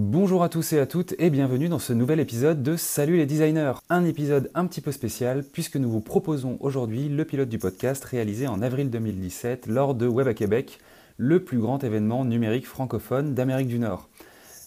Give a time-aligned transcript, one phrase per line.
[0.00, 3.26] Bonjour à tous et à toutes et bienvenue dans ce nouvel épisode de Salut les
[3.26, 3.72] designers.
[3.90, 8.04] Un épisode un petit peu spécial puisque nous vous proposons aujourd'hui le pilote du podcast
[8.04, 10.78] réalisé en avril 2017 lors de Web à Québec,
[11.16, 14.08] le plus grand événement numérique francophone d'Amérique du Nord.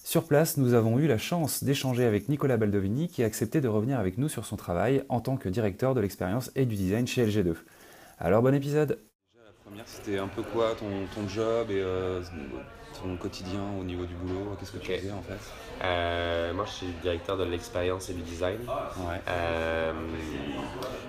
[0.03, 3.69] Sur place, nous avons eu la chance d'échanger avec Nicolas Baldovini qui a accepté de
[3.69, 7.07] revenir avec nous sur son travail en tant que directeur de l'expérience et du design
[7.07, 7.55] chez LG2.
[8.19, 8.99] Alors bon épisode
[9.37, 12.21] La première, c'était un peu quoi ton, job et euh,
[13.01, 15.39] ton quotidien au niveau du boulot Qu'est-ce que tu faisais en fait
[15.83, 18.57] Euh, moi, je suis directeur de l'expérience et du design.
[18.67, 19.19] Ouais.
[19.27, 19.91] Euh,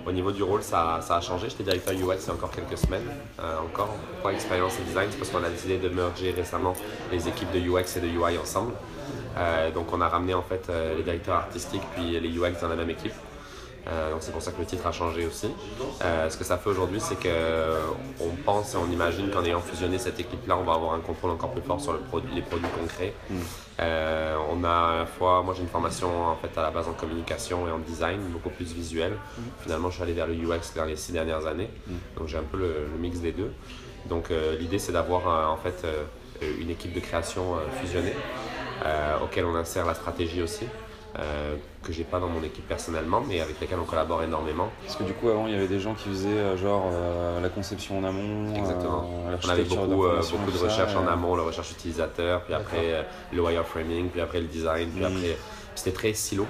[0.05, 1.49] au niveau du rôle, ça, ça a changé.
[1.49, 3.07] J'étais directeur UX il y a encore quelques semaines.
[3.39, 6.73] Euh, encore, pourquoi expérience et design C'est parce qu'on a décidé de merger récemment
[7.11, 8.73] les équipes de UX et de UI ensemble.
[9.73, 12.89] Donc, on a ramené en fait les directeurs artistiques puis les UX dans la même
[12.89, 13.13] équipe.
[13.87, 15.49] Euh, donc c'est pour ça que le titre a changé aussi.
[16.03, 17.81] Euh, ce que ça fait aujourd'hui, c'est que euh,
[18.45, 21.51] pense et on imagine qu'en ayant fusionné cette équipe-là, on va avoir un contrôle encore
[21.51, 23.13] plus fort sur le produit, les produits concrets.
[23.79, 26.87] Euh, on a à la fois, moi j'ai une formation en fait à la base
[26.87, 29.13] en communication et en design, beaucoup plus visuel.
[29.61, 31.69] Finalement, je suis allé vers le UX dans les six dernières années,
[32.17, 33.51] donc j'ai un peu le, le mix des deux.
[34.07, 35.85] Donc l'idée c'est d'avoir en fait
[36.59, 38.13] une équipe de création fusionnée
[39.23, 40.65] auquel on insère la stratégie aussi.
[41.19, 44.69] Euh, que j'ai pas dans mon équipe personnellement, mais avec lesquels on collabore énormément.
[44.83, 47.39] Parce que du coup, avant, il y avait des gens qui faisaient euh, genre euh,
[47.41, 49.05] la conception en amont, Exactement.
[49.27, 53.41] euh, On avait beaucoup, beaucoup de recherche en amont, la recherche utilisateur, puis après le
[53.41, 55.05] wireframing, puis après le design, puis Mm.
[55.05, 55.37] après.
[55.75, 56.45] C'était très silo,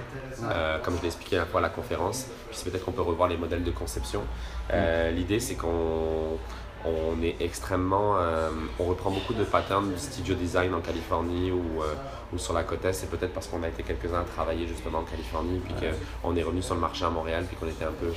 [0.84, 2.26] comme je l'ai expliqué la fois à la conférence.
[2.52, 4.22] Puis peut-être qu'on peut revoir les modèles de conception.
[4.74, 6.38] Euh, L'idée, c'est qu'on
[6.86, 8.18] on est extrêmement.
[8.18, 11.94] euh, on reprend beaucoup de patterns du studio design en Californie ou, euh,
[12.34, 12.94] ou sur la côte Est.
[12.94, 16.44] C'est peut-être parce qu'on a été quelques-uns à travailler justement en Californie, puis qu'on est
[16.44, 18.12] revenu sur le marché à Montréal, puis qu'on était un peu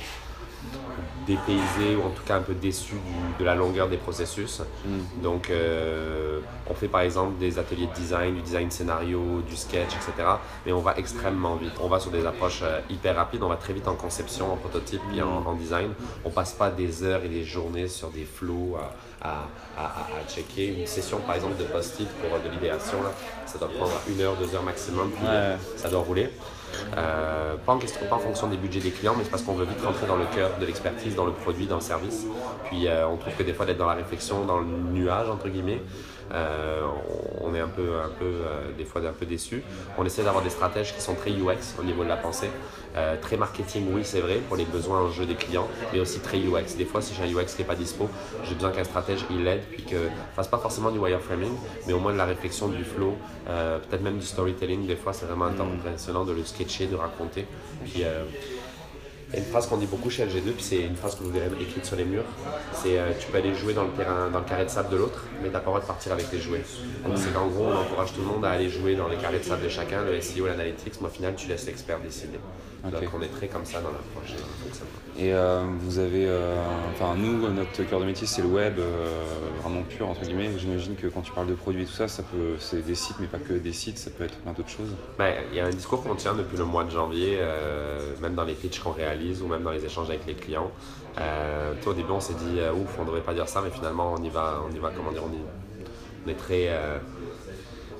[1.25, 4.61] dépaysé ou en tout cas un peu déçu du- de la longueur des processus.
[4.85, 5.21] Mm.
[5.21, 9.89] Donc, euh, on fait par exemple des ateliers de design, du design scénario, du sketch,
[9.95, 10.27] etc.
[10.65, 11.73] Mais on va extrêmement vite.
[11.81, 13.43] On va sur des approches euh, hyper rapides.
[13.43, 15.91] On va très vite en conception, en prototype, puis en, en design.
[16.23, 18.77] On passe pas des heures et des journées sur des flows
[19.21, 19.27] à,
[19.77, 20.67] à, à- checker.
[20.79, 22.97] Une session par exemple de post-it pour euh, de l'idéation,
[23.45, 25.55] ça doit prendre une heure, deux heures maximum, puis Ouais.
[25.75, 26.29] ça doit rouler.
[26.97, 29.81] Euh, pas, en pas fonction des budgets des clients, mais c'est parce qu'on veut vite
[29.83, 32.25] rentrer dans le cœur de l'expertise, dans le produit, dans le service.
[32.65, 35.49] Puis euh, on trouve que des fois d'être dans la réflexion, dans le nuage entre
[35.49, 35.81] guillemets,
[37.41, 39.63] on est un peu, un peu euh, des fois un peu déçu.
[39.97, 42.49] On essaie d'avoir des stratèges qui sont très UX au niveau de la pensée,
[42.95, 46.19] Euh, très marketing, oui c'est vrai pour les besoins en jeu des clients, mais aussi
[46.19, 46.77] très UX.
[46.77, 48.09] Des fois si j'ai un UX qui n'est pas dispo,
[48.43, 51.55] j'ai besoin qu'un stratège il aide, puis que fasse pas forcément du wireframing,
[51.85, 53.13] mais au moins de la réflexion, du flow,
[53.49, 54.87] euh, peut-être même du storytelling.
[54.87, 57.45] Des fois c'est vraiment impressionnant de le sketcher, de raconter.
[57.85, 58.03] Puis
[59.35, 61.85] une phrase qu'on dit beaucoup chez LG2, puis c'est une phrase que vous verrez écrite
[61.85, 62.23] sur les murs.
[62.73, 64.97] C'est euh, tu peux aller jouer dans le terrain, dans le carré de sable de
[64.97, 66.63] l'autre, mais t'as pas le droit de partir avec tes jouets.
[67.05, 69.39] Donc c'est qu'en gros, on encourage tout le monde à aller jouer dans les carrés
[69.39, 72.39] de sable de chacun, le SEO, l'analytics, mais au final, tu laisses l'expert décider.
[72.91, 74.35] Donc on est très comme ça dans l'approche
[75.19, 76.55] et euh, vous avez, euh,
[76.93, 79.23] enfin nous, notre cœur de métier c'est le web, euh,
[79.63, 80.51] vraiment pur entre guillemets.
[80.57, 83.17] J'imagine que quand tu parles de produits et tout ça, ça peut, c'est des sites,
[83.19, 84.89] mais pas que des sites, ça peut être plein d'autres choses.
[85.17, 87.39] Ben, il y a un discours qu'on tient depuis le mois de janvier,
[88.21, 90.71] même dans les pitchs qu'on réalise ou même dans les échanges avec les clients.
[91.15, 94.23] Toi, au début, on s'est dit, ouf, on devrait pas dire ça, mais finalement, on
[94.23, 95.87] y va, on y va comment dire, on, y-
[96.25, 96.69] on est très,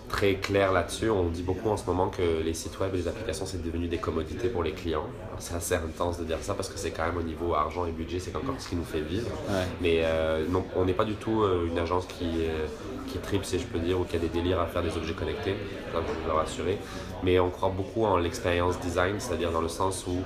[0.09, 1.09] très clair là-dessus.
[1.09, 3.87] On dit beaucoup en ce moment que les sites web et les applications, c'est devenu
[3.87, 5.05] des commodités pour les clients.
[5.39, 7.91] C'est assez intense de dire ça parce que c'est quand même au niveau argent et
[7.91, 9.29] budget, c'est encore ce qui nous fait vivre.
[9.49, 9.65] Ouais.
[9.81, 12.65] Mais euh, non, on n'est pas du tout euh, une agence qui, euh,
[13.07, 15.13] qui tripe, si je peux dire, ou qui a des délires à faire des objets
[15.13, 15.55] connectés,
[15.91, 16.77] ça je vous le rassurer.
[17.23, 20.17] Mais on croit beaucoup en l'expérience design, c'est-à-dire dans le sens où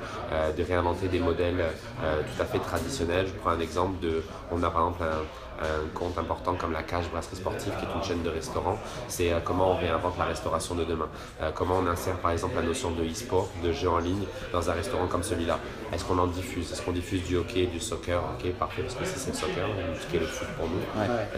[0.57, 1.63] de réinventer des modèles
[2.01, 3.27] tout à fait traditionnels.
[3.27, 4.21] Je prends un exemple de,
[4.51, 5.23] on a par exemple un,
[5.61, 8.77] un compte important comme la Cage Brasserie Sportive, qui est une chaîne de restaurants.
[9.07, 11.09] C'est euh, comment on réinvente la restauration de demain.
[11.41, 14.69] Euh, comment on insère par exemple la notion de e-sport, de jeu en ligne, dans
[14.69, 15.59] un restaurant comme celui-là.
[15.94, 16.72] Est-ce qu'on en diffuse?
[16.72, 18.22] Est-ce qu'on diffuse du hockey, du soccer?
[18.38, 19.67] Ok, parfait, parce que si c'est le soccer,
[19.99, 20.81] ce qui est le foot pour nous.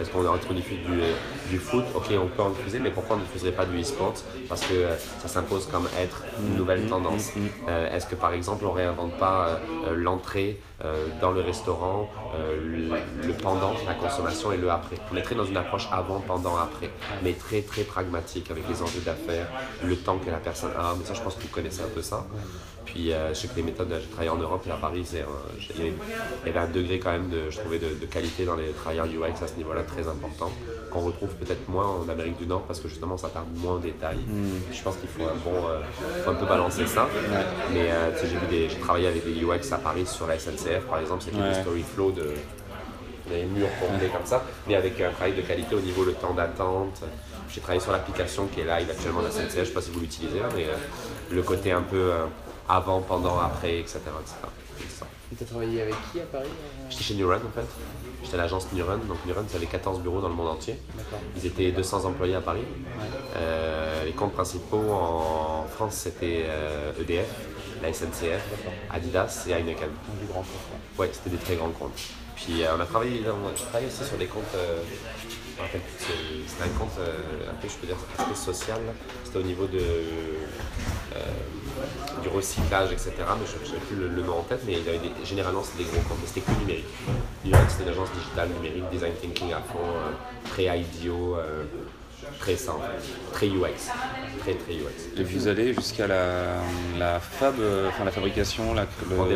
[0.00, 1.12] Est-ce qu'on est diffuse du, euh,
[1.50, 1.84] du foot?
[1.94, 4.14] Ok, on peut en diffuser, mais pourquoi on ne diffuserait pas du e-sport?
[4.48, 7.32] Parce que euh, ça s'impose comme être une nouvelle tendance.
[7.68, 9.56] Euh, Est-ce que par exemple on réinvente pas euh,
[9.88, 12.92] euh, l'entrée euh, dans le restaurant, euh,
[13.22, 16.56] le, pendant, la consommation et le après On est très dans une approche avant, pendant,
[16.56, 16.90] après,
[17.22, 19.48] mais très très pragmatique avec les enjeux d'affaires,
[19.82, 20.94] le temps que la personne a.
[20.98, 22.26] Mais ça, je pense que vous connaissez un peu ça.
[22.94, 25.24] Puis euh, je sais que les méthodes, j'ai travaillé en Europe et à Paris, c'est,
[25.76, 25.84] il
[26.46, 29.06] y avait- un degré quand même de, je trouvais, de, de qualité dans les travailleurs
[29.06, 30.52] UX à ce niveau-là très important,
[30.92, 33.78] qu'on retrouve peut-être moins en Amérique du Nord parce que justement ça tarde moins en
[33.78, 34.18] détail.
[34.72, 35.80] Je pense qu'il faut un bon, euh,
[36.24, 37.08] faut un peu balancer ça.
[37.72, 41.00] Mais euh, tu sais, j'ai travaillé avec des UX à Paris sur la SNCF par
[41.00, 41.48] exemple, c'était Ouais.
[41.52, 42.30] des story flow de
[43.28, 46.32] des murs tournés comme ça, mais avec un travail de qualité au niveau le temps
[46.34, 47.02] d'attente,
[47.50, 49.80] J'ai travaillé sur l'application qui est live actuellement de la SNCF, je ne sais pas
[49.80, 50.66] si vous l'utilisez, hein, mais
[51.30, 52.10] le côté un peu
[52.68, 53.98] avant, pendant, après, etc.
[54.20, 54.34] etc.
[55.32, 56.86] Et t'as travaillé avec qui à Paris euh?
[56.90, 57.66] J'étais chez Neuron en fait.
[58.22, 58.98] J'étais à l'agence Neuron.
[59.08, 60.76] Donc Neuron, ça avait 14 bureaux dans le monde entier.
[61.36, 62.60] Ils étaient 200 employés à Paris.
[62.60, 63.06] Ouais.
[63.36, 67.26] Euh, les comptes principaux en France, c'était euh, EDF,
[67.82, 68.42] la SNCF,
[68.92, 69.88] Adidas et Heineken.
[69.88, 70.46] Un du grand compte,
[70.96, 71.04] quoi.
[71.04, 71.98] Ouais, c'était des très grands comptes.
[72.36, 76.64] Puis euh, on a travaillé, on a travaillé aussi sur des comptes, plus, c'est- c'était
[76.64, 78.80] un compte un peu, je peux dire, assez social.
[79.24, 79.80] C'était au niveau de,
[82.22, 83.10] du recyclage, etc.
[83.38, 85.84] Mais je n'avais plus le, le nom en tête, mais il avait des- généralement c'était
[85.84, 86.86] des gros comptes, mais c'était que numérique.
[87.44, 91.64] Numérique, c'était une agence digitale numérique, design thinking à fond, euh, très IDEO, euh,
[92.40, 92.80] très simple,
[93.32, 93.90] très UX,
[94.40, 95.18] très très UX.
[95.18, 96.24] Et vous allez jusqu'à la,
[96.98, 99.28] la fab, euh, enfin la fabrication, la, le, ouais,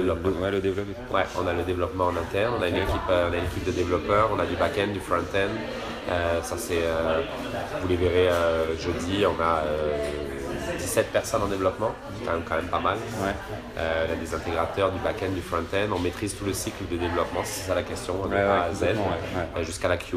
[0.50, 0.94] le développement.
[1.12, 3.44] Ouais, on a le développement en interne, on a une équipe, euh, on a une
[3.44, 5.50] équipe de développeurs, on a du back-end, du front-end.
[6.10, 6.84] Euh, ça c'est,
[7.82, 8.30] vous les verrez
[8.80, 9.62] jeudi, on a
[10.78, 12.96] 17 personnes en développement, c'est quand même, quand même pas mal.
[12.96, 13.34] Ouais.
[13.78, 16.96] Euh, on a des intégrateurs, du back-end, du front-end, on maîtrise tout le cycle de
[16.96, 20.16] développement, c'est ça la question, de Ouais, A à Z, euh, jusqu'à la QA,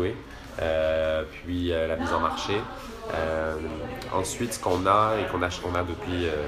[0.62, 2.54] euh, puis euh, la mise en marché.
[3.14, 3.56] Euh,
[4.14, 6.46] ensuite, ce qu'on a et qu'on a, on a depuis euh,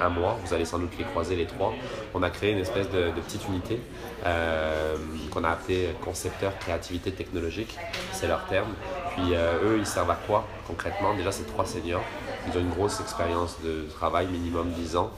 [0.00, 1.72] un mois, vous allez sans doute les croiser les trois,
[2.14, 3.78] on a créé une espèce de, de petite unité
[4.26, 4.96] euh,
[5.30, 7.76] qu'on a appelée concepteur créativité technologique,
[8.12, 8.70] c'est leur terme.
[9.14, 11.14] Puis eux, ils servent à quoi concrètement?
[11.14, 12.02] Déjà, c'est trois seniors,
[12.46, 15.10] ils ont une grosse expérience de travail, minimum 10 ans.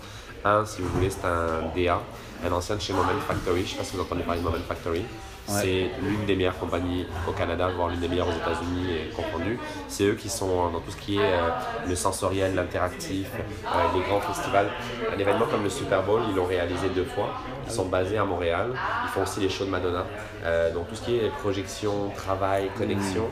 [0.44, 2.00] Un, si vous voulez, c'est un DA,
[2.44, 4.44] un ancien de chez Moment Factory, je ne sais pas si vous entendez parler de
[4.44, 5.02] Moment Factory.
[5.46, 9.58] C'est l'une des meilleures compagnies au Canada, voire l'une des meilleures aux États-Unis confondues.
[9.88, 11.50] C'est eux qui sont dans tout ce qui est euh,
[11.86, 14.70] le sensoriel, l'interactif, euh, les grands festivals.
[15.14, 17.28] Un événement comme le Super Bowl, ils l'ont réalisé deux fois.
[17.66, 18.70] Ils sont basés à Montréal.
[19.04, 20.04] Ils font aussi les shows de Madonna.
[20.44, 23.28] Euh, donc tout ce qui est projection, travail, connexion,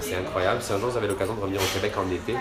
[0.00, 0.60] c'est incroyable.
[0.60, 2.34] Si un jour vous avez l'occasion de revenir au Québec en été,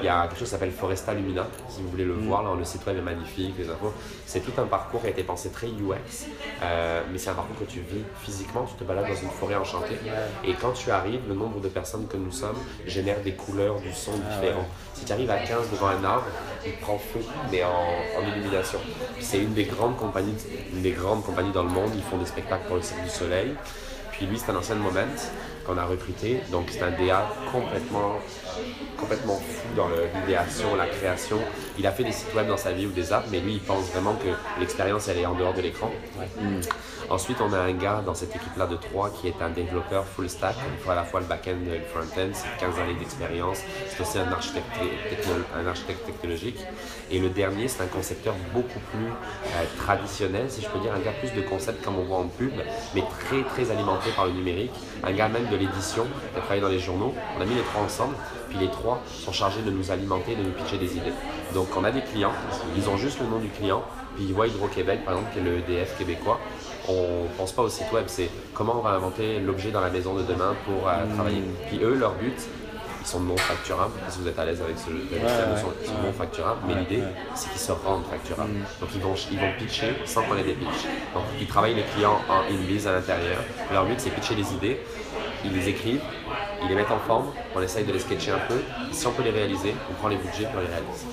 [0.00, 1.46] il y a quelque chose qui s'appelle Foresta Lumina.
[1.68, 3.92] Si vous voulez le voir, là, le site web est magnifique, les infos.
[4.26, 6.26] C'est tout un parcours qui a été pensé très UX,
[6.62, 8.64] euh, mais c'est un parcours que tu vis physiquement.
[8.64, 9.98] Tu te balades dans une forêt enchantée.
[10.44, 13.92] Et quand tu arrives, le nombre de personnes que nous sommes génère des couleurs, du
[13.92, 14.66] son différent.
[14.93, 16.26] Si tu arrives à 15 devant un arbre,
[16.66, 17.20] il prend feu,
[17.50, 18.78] mais en, en illumination.
[19.20, 20.34] C'est une des grandes compagnies,
[20.72, 21.90] une des grandes compagnies dans le monde.
[21.94, 23.54] Ils font des spectacles pour le Cirque du Soleil.
[24.16, 25.00] Puis lui, c'est un ancien Moment
[25.64, 26.40] qu'on a recruté.
[26.50, 28.18] Donc c'est un DA complètement,
[28.98, 31.38] complètement fou dans l'idéation, la création.
[31.78, 33.60] Il a fait des sites web dans sa vie ou des apps, mais lui, il
[33.60, 34.28] pense vraiment que
[34.60, 35.90] l'expérience, elle est en dehors de l'écran.
[37.10, 40.28] Ensuite, on a un gars dans cette équipe-là de trois qui est un développeur full
[40.28, 40.56] stack.
[40.72, 42.30] Il faut à la fois le back-end et le front-end.
[42.32, 43.60] C'est 15 années d'expérience.
[43.88, 44.66] C'est aussi un architecte,
[45.54, 46.58] un architecte technologique.
[47.10, 51.00] Et le dernier, c'est un concepteur beaucoup plus euh, traditionnel, si je peux dire, un
[51.00, 52.52] gars plus de concept comme on voit en pub,
[52.94, 54.72] mais très très alimenté par le numérique.
[55.02, 57.14] Un gars même de l'édition, qui a travaillé dans les journaux.
[57.36, 58.14] On a mis les trois ensemble,
[58.48, 61.12] puis les trois sont chargés de nous alimenter, de nous pitcher des idées.
[61.52, 62.32] Donc on a des clients,
[62.76, 63.82] ils ont juste le nom du client,
[64.16, 66.38] puis ils voient Hydro-Québec, par exemple, qui est le EDF québécois.
[66.88, 70.14] On pense pas au site web, c'est comment on va inventer l'objet dans la maison
[70.14, 71.42] de demain pour euh, travailler.
[71.68, 72.36] Puis eux, leur but,
[73.04, 76.12] ils sont non facturables, si vous êtes à l'aise avec ce notion, ils sont non
[76.12, 77.02] facturables, mais l'idée,
[77.34, 78.54] c'est qu'ils se rendent facturables.
[78.80, 80.86] Donc ils vont, ils vont pitcher sans qu'on ait des pitchs.
[81.12, 83.38] Donc ils travaillent les clients en in-biz à l'intérieur.
[83.70, 84.80] Leur but, c'est pitcher les idées,
[85.44, 86.00] ils les écrivent,
[86.62, 88.60] ils les mettent en forme, on essaye de les sketcher un peu.
[88.92, 91.06] Si on peut les réaliser, on prend les budgets pour les réaliser.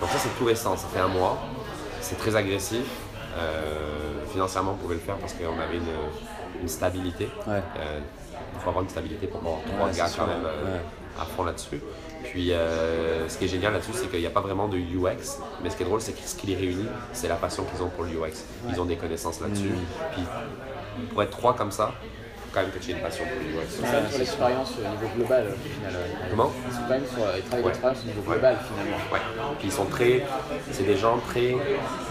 [0.00, 1.38] Donc ça, c'est tout récent, ça fait un mois.
[2.00, 2.84] C'est très agressif.
[3.36, 7.28] Euh, financièrement, on pouvait le faire parce qu'on avait une, une stabilité.
[7.46, 7.62] Ouais.
[7.78, 8.00] Euh,
[8.54, 10.80] il faut avoir une stabilité pour avoir trois gars quand même euh, ouais.
[11.20, 11.80] À fond là-dessus.
[12.24, 15.38] Puis euh, ce qui est génial là-dessus, c'est qu'il n'y a pas vraiment de UX,
[15.62, 17.82] mais ce qui est drôle, c'est que ce qui les réunit, c'est la passion qu'ils
[17.82, 18.44] ont pour le UX.
[18.68, 19.68] Ils ont des connaissances là-dessus.
[19.68, 20.12] Mm.
[20.12, 20.22] Puis
[21.10, 21.92] pour être trois comme ça,
[22.58, 23.66] quand même que tu aies une passion pour le UX.
[23.68, 25.92] C'est quand même sur l'expérience au niveau global au final.
[25.92, 26.28] ouais.
[26.30, 29.00] Comment C'est quand même sur euh, ils l'expérience au niveau global finalement.
[29.12, 29.20] Ouais.
[29.58, 30.26] Puis ils sont très,
[30.72, 31.54] c'est des gens très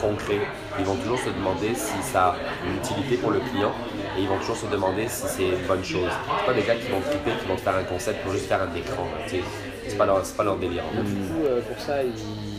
[0.01, 0.41] concrets.
[0.79, 2.35] Ils vont toujours se demander si ça a
[2.65, 3.73] une utilité pour le client
[4.17, 6.11] et ils vont toujours se demander si c'est une bonne chose.
[6.39, 8.47] C'est pas des gars qui vont triper, qui vont te faire un concept pour juste
[8.47, 9.07] faire un écran.
[9.27, 10.83] C'est pas leur, pas leur délire.
[10.85, 11.03] en fait.
[11.03, 12.56] Du coup, euh, pour ça, ils...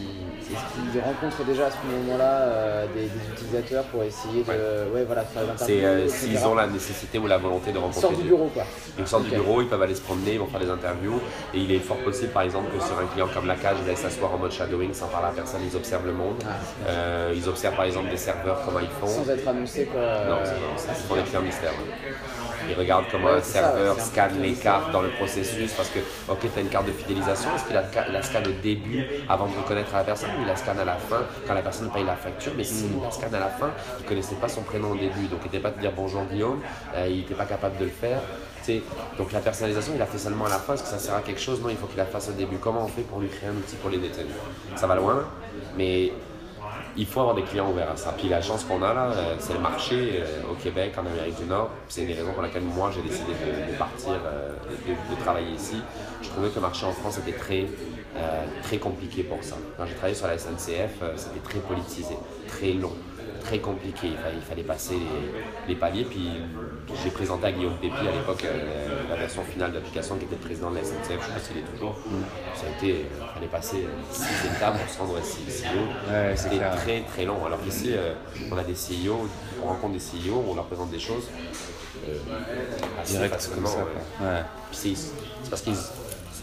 [0.52, 5.04] est-ce qu'ils rencontrent déjà à ce moment-là euh, des, des utilisateurs pour essayer de ouais.
[5.04, 7.80] voilà, faire des C'est interviews euh, s'ils ont la nécessité ou la volonté de Ils
[7.80, 8.62] rencontrer sortent du des- bureau quoi.
[8.98, 11.20] Ils sortent du bureau, ils peuvent aller se promener, ils vont faire des interviews.
[11.54, 13.90] Et il est fort possible, par exemple, que sur un client comme la cage, ils
[13.90, 16.36] aillent s'asseoir en mode shadowing sans parler à personne, ils observent le monde.
[16.44, 16.52] Ah,
[16.88, 19.06] Euh, ils observent, par exemple, des serveurs, comment ils font.
[19.06, 20.00] Sans être annoncé quoi.
[20.28, 20.38] Non,
[20.76, 21.70] c'est les clients mystères.
[21.72, 22.12] ouais.
[22.68, 25.98] Ils regardent comment Ouais, un ça, serveur scanne les cartes dans le processus parce que,
[26.28, 29.46] ok, tu as une carte de fidélisation, est-ce qu'il la, la scanne au début avant
[29.46, 32.04] de reconnaître la personne ou il la scanne à la fin quand la personne paye
[32.04, 32.52] la facture?
[32.56, 35.26] Mais s'il la scanne à la fin, il ne connaissait pas son prénom au début,
[35.28, 36.60] donc il n'était pas te dire bonjour Guillaume,
[36.94, 38.20] euh, il n'était pas capable de le faire.
[38.62, 38.82] T'sais,
[39.16, 41.20] donc la personnalisation, il a fait seulement à la fin, est-ce que ça sert à
[41.20, 41.60] quelque chose?
[41.62, 42.56] Non, il faut qu'il la fasse au début.
[42.58, 44.26] Comment on fait pour lui créer un outil pour les détenus
[44.76, 45.24] Ça va loin,
[45.76, 46.12] mais
[46.96, 48.14] il faut avoir des clients ouverts à ça.
[48.16, 51.36] Puis la chance qu'on a là, euh, c'est le marché euh, au Québec, en Amérique
[51.36, 51.70] du Nord.
[51.88, 54.52] C'est une des raisons pour laquelle moi j'ai décidé de, partir, euh,
[54.86, 55.76] de, de travailler ici.
[56.22, 57.66] Je trouvais que le marché en France était très,
[58.62, 59.54] très compliqué pour ça.
[59.76, 62.16] Quand j'ai travaillé sur la SNCF, c'était très politisé,
[62.48, 62.92] très long,
[63.48, 64.08] très compliqué.
[64.08, 66.04] Il fallait, il fallait passer les, les paliers.
[66.04, 66.28] Puis
[67.02, 70.36] j'ai présenté à Guillaume Pépi à l'époque euh, la version finale de l'application qui était
[70.36, 71.08] le président de la SNCF.
[71.08, 71.96] Je ne sais pas s'il est toujours.
[72.54, 76.12] Ça a été, il fallait passer euh, six étapes pour se rendre à CEO.
[76.12, 77.44] Ouais, c'est C'était très très long.
[77.46, 78.14] Alors qu'ici, euh,
[78.52, 79.26] on a des CEO,
[79.64, 81.28] on rencontre des CEO, on leur présente des choses.
[82.08, 82.14] euh,
[83.02, 83.78] assez Direct facilement, comme ça.
[83.78, 83.84] ouais.
[84.18, 84.26] quoi.
[84.28, 84.42] Ouais.
[84.70, 85.50] Puis c'est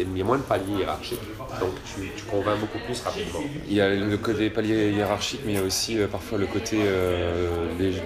[0.04, 1.20] qu'il y a moins de paliers hiérarchiques,
[1.60, 3.40] donc tu, tu convaincs beaucoup plus rapidement.
[3.68, 6.48] Il y a le côté palier hiérarchique, mais il y a aussi euh, parfois le
[6.48, 8.02] côté euh, les-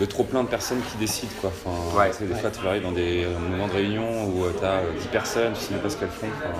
[0.00, 1.32] le trop plein de personnes qui décident.
[1.40, 1.50] Quoi.
[1.50, 2.10] Enfin, Ouais.
[2.26, 5.60] des fois, tu arrives dans des moments de réunion où tu as 10 personnes, tu
[5.60, 6.26] sais même pas ce qu'elles font.
[6.38, 6.58] Enfin,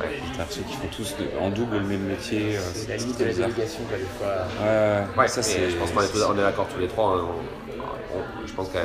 [0.00, 0.06] Ouais.
[0.32, 2.56] t'as l'impression qu'ils font tous de- en double le même métier.
[2.56, 4.36] euh, C'est la limite de la délégation, quoi, des fois.
[4.62, 5.70] Ouais, Ouais, ça c'est.
[5.70, 7.16] je pense qu'on est, d'accord tous les trois.
[7.18, 7.26] hein.
[7.28, 7.65] On-
[8.16, 8.78] on- je pense que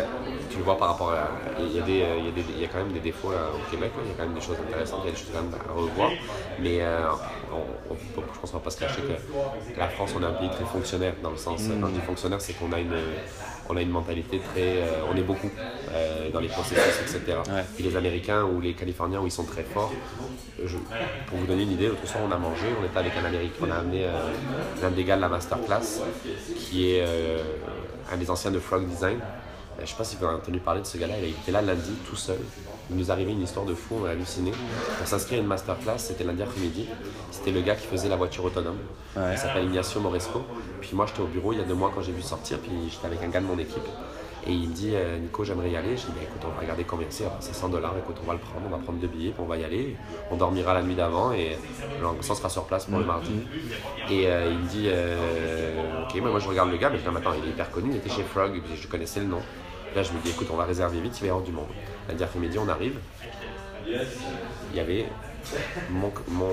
[0.49, 1.29] tu le vois par rapport à.
[1.59, 2.99] Il y a, des, euh, il y a, des- il y a quand même des
[2.99, 4.01] défauts là, au Québec, là.
[4.05, 5.53] il y a quand même des choses intéressantes, il y a des choses quand même
[5.53, 6.11] à revoir.
[6.59, 7.07] Mais euh,
[7.51, 7.97] on- on-
[8.33, 10.65] je pense qu'on va pas se cacher que la France, on est un pays très
[10.65, 11.61] fonctionnaire dans le sens.
[11.79, 12.95] Quand je dis fonctionnaire, c'est qu'on a une.
[13.69, 14.81] On a une mentalité très.
[14.81, 15.49] euh, on est beaucoup
[15.93, 17.37] euh, dans les processus, etc.
[17.47, 17.63] Ouais.
[17.75, 19.93] Puis les Américains ou les Californiens où ils sont très forts,
[20.63, 20.77] je-
[21.27, 23.53] pour vous donner une idée, l'autre soir on a mangé, on était avec un Américain,
[23.67, 24.09] on a amené euh,
[24.81, 26.01] l'un des gars de la masterclass
[26.57, 27.37] qui est euh,
[28.11, 29.17] un des anciens de Frog Design.
[29.17, 31.51] Euh, Je ne sais pas si vous avez entendu parler de ce gars-là, il était
[31.51, 32.39] là lundi tout seul.
[32.89, 34.51] Il nous arrivait une histoire de fou, on a halluciné.
[34.97, 36.87] Pour s'inscrire à une masterclass, c'était lundi après-midi.
[37.31, 38.77] C'était le gars qui faisait la voiture autonome.
[39.15, 39.33] Ouais.
[39.33, 40.41] Il s'appelle Ignacio Moresco.
[40.81, 42.71] Puis moi j'étais au bureau il y a deux mois quand j'ai vu sortir, puis
[42.89, 43.87] j'étais avec un gars de mon équipe.
[44.47, 45.95] Et il me dit, euh, Nico, j'aimerais y aller.
[45.95, 47.25] Je dis, bah, écoute, on va regarder combien c'est.
[47.39, 49.45] C'est 100 dollars, écoute, on va le prendre, on va prendre deux billets, puis on
[49.45, 49.95] va y aller.
[50.31, 51.57] On dormira la nuit d'avant et
[52.21, 53.41] ça sera sur place pour le mardi.
[54.09, 57.03] Et euh, il me dit, euh, ok, mais moi je regarde le gars, mais je
[57.03, 59.41] dis, il est hyper connu, il était chez Frog, je connaissais le nom.
[59.95, 61.67] Là, je me dis, écoute, on va réserver vite, il va y avoir du monde.
[62.07, 62.97] Lundi après-midi, on arrive.
[63.85, 65.05] Il y avait
[65.89, 66.51] mon, mon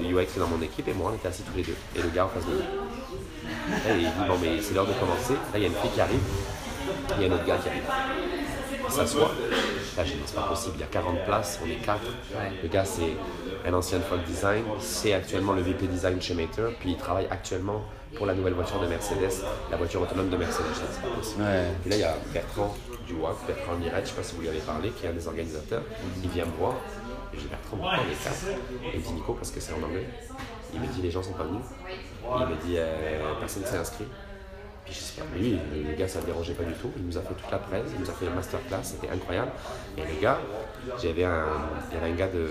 [0.00, 1.76] UX dans mon équipe et moi, on était assis tous les deux.
[1.96, 2.58] Et le gars en face de nous.
[2.58, 5.34] Là, il dit, bon, mais c'est l'heure de commencer.
[5.34, 6.20] Là, il y a une fille qui arrive,
[7.16, 7.82] il y a un autre gars qui arrive.
[8.86, 9.30] Il s'assoit.
[9.96, 12.00] Là, j'ai dit, c'est pas possible, il y a 40 places, on est 4.
[12.62, 13.16] Le gars, c'est
[13.66, 17.26] un ancien de Folk Design, c'est actuellement le VP Design chez Mater, puis il travaille
[17.30, 17.82] actuellement
[18.16, 20.64] pour la nouvelle voiture de Mercedes, la voiture autonome de Mercedes.
[20.74, 21.42] J'ai dit, c'est pas possible.
[21.42, 21.66] Ouais.
[21.82, 22.74] Puis là, il y a Bertrand
[23.06, 25.12] du WAC, Bertrand Miret, je sais pas si vous lui avez parlé, qui est un
[25.12, 25.82] des organisateurs.
[26.22, 26.74] Il vient me voir.
[27.34, 28.58] Je dis Bertrand, pourquoi on est quatre?
[28.94, 30.06] Il me dit Nico, parce que c'est en anglais.
[30.72, 31.62] Il me dit les gens sont pas venus.
[32.22, 34.04] Il me dit euh, personne ne s'est inscrit.
[34.88, 36.90] Puis je sais pas, mais lui, le gars, ça ne dérangeait pas du tout.
[36.96, 39.50] Il nous a fait toute la presse, il nous a fait la masterclass, c'était incroyable.
[39.98, 40.38] Et le gars,
[41.02, 41.44] j'avais un,
[41.90, 42.46] il y avait un gars de.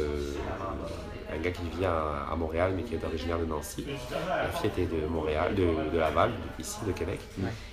[1.29, 3.85] Un gars qui vit à, à Montréal mais qui est originaire de Nancy.
[4.29, 7.19] La fille était de Montréal, de, de Laval, ici, de Québec.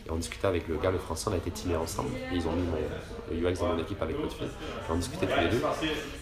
[0.06, 2.10] Et on discutait avec le gars, le français, on a été teamés ensemble.
[2.32, 2.76] Et ils ont mis mon,
[3.30, 4.48] le UX dans mon équipe avec l'autre fille.
[4.48, 5.62] Et on discutait tous les deux.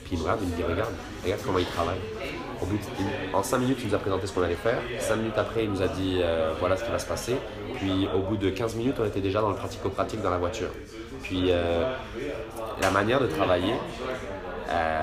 [0.05, 0.93] Puis il me regarde, il me dit Regarde,
[1.25, 2.01] regarde comment il travaille.
[2.63, 4.79] Au bout de- il- en 5 minutes, il nous a présenté ce qu'on allait faire.
[5.01, 7.37] 5 minutes après, il nous a dit euh, Voilà ce qui va se passer.
[7.77, 10.69] Puis au bout de 15 minutes, on était déjà dans le pratico-pratique dans la voiture.
[11.23, 11.85] Puis euh,
[12.81, 13.75] la manière de travailler,
[14.71, 15.01] euh,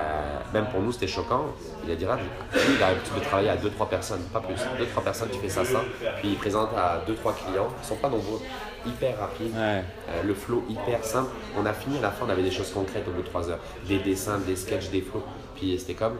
[0.53, 1.45] même pour nous, c'était choquant.
[1.85, 2.15] Il a dit, ah,
[2.53, 4.55] lui, il a l'habitude de travailler à 2-3 personnes, pas plus.
[4.55, 5.81] 2-3 personnes, tu fais ça, ça.
[6.19, 8.39] Puis il présente à 2-3 clients, ils sont pas nombreux,
[8.85, 9.53] hyper rapides.
[9.55, 9.83] Ouais.
[10.09, 11.29] Euh, le flow hyper simple.
[11.57, 13.49] On a fini à la fin, on avait des choses concrètes au bout de 3
[13.49, 13.59] heures.
[13.87, 15.23] Des dessins, des sketchs, des flows.
[15.55, 16.15] Puis c'était comme.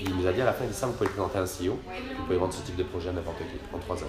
[0.00, 1.38] Puis il nous a dit à la fin, il dit ça, vous pouvez le présenter
[1.38, 1.76] à un CEO,
[2.16, 4.08] vous pouvez vendre ce type de projet à n'importe qui en 3 heures.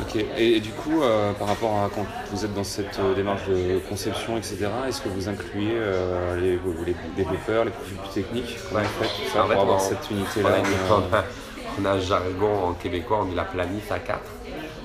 [0.00, 3.14] Ok, et, et du coup, euh, par rapport à quand vous êtes dans cette euh,
[3.14, 8.22] démarche de conception, etc., est-ce que vous incluez euh, les, les développeurs, les profils plus
[8.22, 8.56] techniques?
[8.70, 8.86] Comment Ouais.
[9.02, 10.48] faites ça En fait, pour avoir on- cette unité-là?
[10.88, 11.24] on a-
[11.78, 14.18] on a un jargon en québécois, on dit la planif à 4.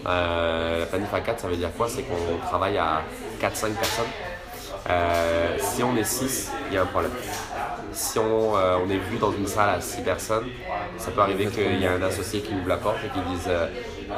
[0.07, 1.87] Euh, la planif à 4, ça veut dire quoi?
[1.87, 3.01] C'est qu'on travaille à
[3.39, 4.05] 4-5 personnes.
[4.89, 7.13] Euh, si on est 6, il y a un problème.
[7.91, 10.51] Si on, euh, on est vu dans une salle à 6 personnes,
[10.97, 13.47] ça peut arriver qu'il y a un associé qui ouvre la porte et qui dise
[13.47, 13.67] euh,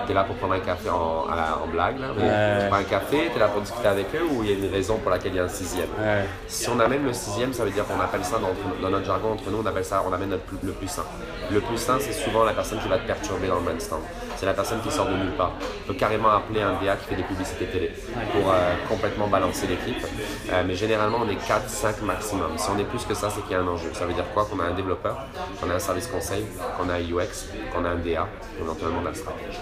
[0.07, 2.59] T'es là pour prendre un café en, à la- en blague, là, mais Ouais.
[2.63, 4.71] tu prends un café, t'es là pour discuter avec eux ou il y a une
[4.71, 5.87] raison pour laquelle il y a un sixième?
[5.99, 6.25] Ouais.
[6.47, 9.33] si on amène le sixième, ça veut dire qu'on appelle ça dans, dans notre jargon
[9.33, 11.03] entre nous, on appelle ça, on amène notre plus- le plus sain.
[11.51, 14.01] Le plus sain, c'est souvent la personne qui va te perturber dans le brainstorm.
[14.35, 15.51] C'est la personne qui sort de nulle part.
[15.83, 17.91] On peut carrément appeler un DA qui fait des publicités télé
[18.31, 20.05] pour euh, complètement balancer l'équipe.
[20.51, 22.51] Euh, mais généralement, on est 4-5 maximum.
[22.57, 23.89] Si on est plus que ça, c'est qu'il y a un enjeu.
[23.93, 24.45] Ça veut dire quoi?
[24.45, 25.17] Qu'on a un développeur,
[25.59, 26.45] qu'on a un service conseil,
[26.77, 28.27] qu'on a un UX, qu'on a un DA,
[28.57, 29.57] et éventuellement on a le stratégie.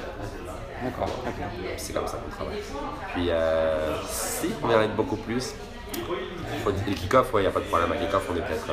[0.83, 1.09] D'accord.
[1.77, 2.59] C'est comme ça qu'on travaille.
[3.13, 5.53] Puis euh, si on vient être beaucoup plus,
[6.87, 7.91] les kick-off, il n'y a pas de problème.
[7.91, 8.67] À kick-off, on est peut-être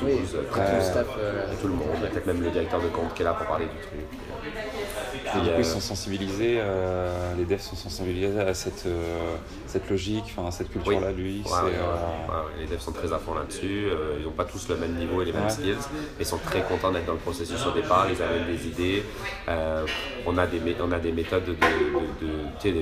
[0.00, 1.06] 12, Oui, 13, tout le staff.
[1.18, 1.88] euh, tout le monde.
[2.10, 4.00] Peut-être même le directeur de compte qui est là pour parler du truc.
[5.34, 9.36] Et du coup, euh, ils sont sensibilisés, euh, les devs sont sensibilisés à cette, euh,
[9.66, 11.42] cette logique, enfin, à cette culture-là, lui.
[11.44, 11.70] Ouais, ouais, ouais.
[11.70, 13.86] euh, les devs sont très à fond là-dessus.
[13.90, 15.76] euh, ils n'ont pas tous le même niveau et les mêmes skills,
[16.18, 18.06] mais ils sont très contents d'être dans le processus au départ.
[18.10, 19.02] Ils amènent des idées.
[19.48, 19.84] euh,
[20.26, 21.52] on, a des, on a des méthodes de.
[21.52, 22.76] euh,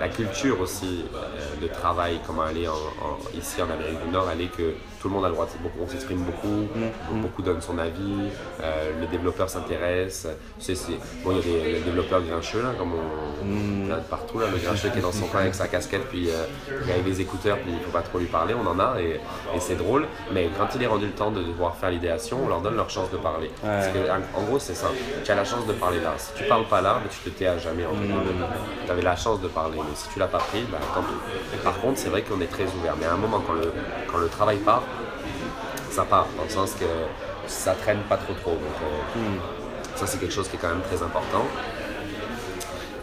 [0.00, 4.10] la culture aussi euh, de travail, comment elle est en- en- ici en Amérique du
[4.10, 4.74] Nord, elle est que
[5.06, 7.20] tout le monde a le droit, de, on s'exprime beaucoup, Mm.
[7.22, 8.28] beaucoup donnent son avis,
[8.60, 10.26] euh, le développeur s'intéresse.
[10.58, 10.74] C'est-
[11.22, 13.92] bon, il y a des, le développeur grincheux, là, comme on, Mm.
[13.92, 16.44] en partout, là, le grincheux qui est dans son coin avec sa casquette, puis euh,
[16.84, 18.80] il est avec les écouteurs, puis il ne faut pas trop lui parler, on en
[18.80, 19.20] a, et,
[19.54, 20.06] et c'est drôle.
[20.32, 22.90] Mais quand il est rendu le temps de devoir faire l'idéation, on leur donne leur
[22.90, 23.52] chance de parler.
[23.62, 24.88] Parce que, en, en gros, c'est ça.
[25.24, 26.14] Tu as la chance de parler là.
[26.18, 27.84] Si tu parles pas là, ben, tu te tais à jamais.
[28.84, 31.56] Tu avais la chance de parler, mais si tu l'as pas pris, ben, tant pis.
[31.62, 32.94] Par contre, c'est vrai qu'on est très ouvert.
[32.98, 33.72] Mais à un moment, quand le,
[34.10, 34.82] quand le travail part,
[35.90, 36.84] ça part, dans le sens que
[37.46, 38.52] ça traîne pas trop trop.
[38.52, 39.20] Donc, euh,
[39.94, 41.44] ça, c'est quelque chose qui est quand même très important.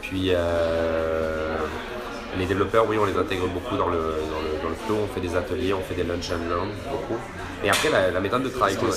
[0.01, 1.55] Puis, euh,
[2.37, 4.97] les développeurs, oui, on les intègre beaucoup dans le, dans, le, dans le flow.
[5.03, 7.19] On fait des ateliers, on fait des lunch and learn, beaucoup.
[7.63, 8.73] Et après, la, la méthode de travail.
[8.73, 8.91] C'est quoi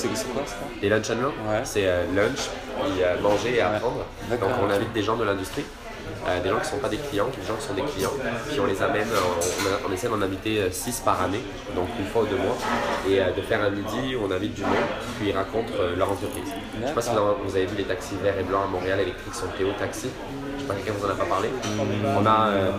[0.46, 0.56] ça?
[0.82, 1.60] les lunch and learn, Ouais.
[1.64, 2.48] c'est euh, lunch,
[2.82, 4.04] puis euh, manger et apprendre.
[4.30, 5.64] Donc on invite des gens de l'industrie,
[6.28, 8.12] euh, des gens qui ne sont pas des clients, des gens qui sont des clients,
[8.48, 11.40] puis on les amène, euh, on, essaie d'en inviter 6 par année,
[11.74, 12.56] donc une fois ou deux mois,
[13.08, 14.72] et euh, de faire un midi où on invite du monde,
[15.18, 16.48] puis ils racontent euh, leur entreprise.
[16.76, 19.00] Je ne sais pas si vous avez- vu les taxis verts et blancs à Montréal
[19.00, 20.08] électriques sur Théo Taxi.
[20.66, 21.48] Je sais pas, quelqu'un vous en a pas parlé
[22.18, 22.70] On a euh,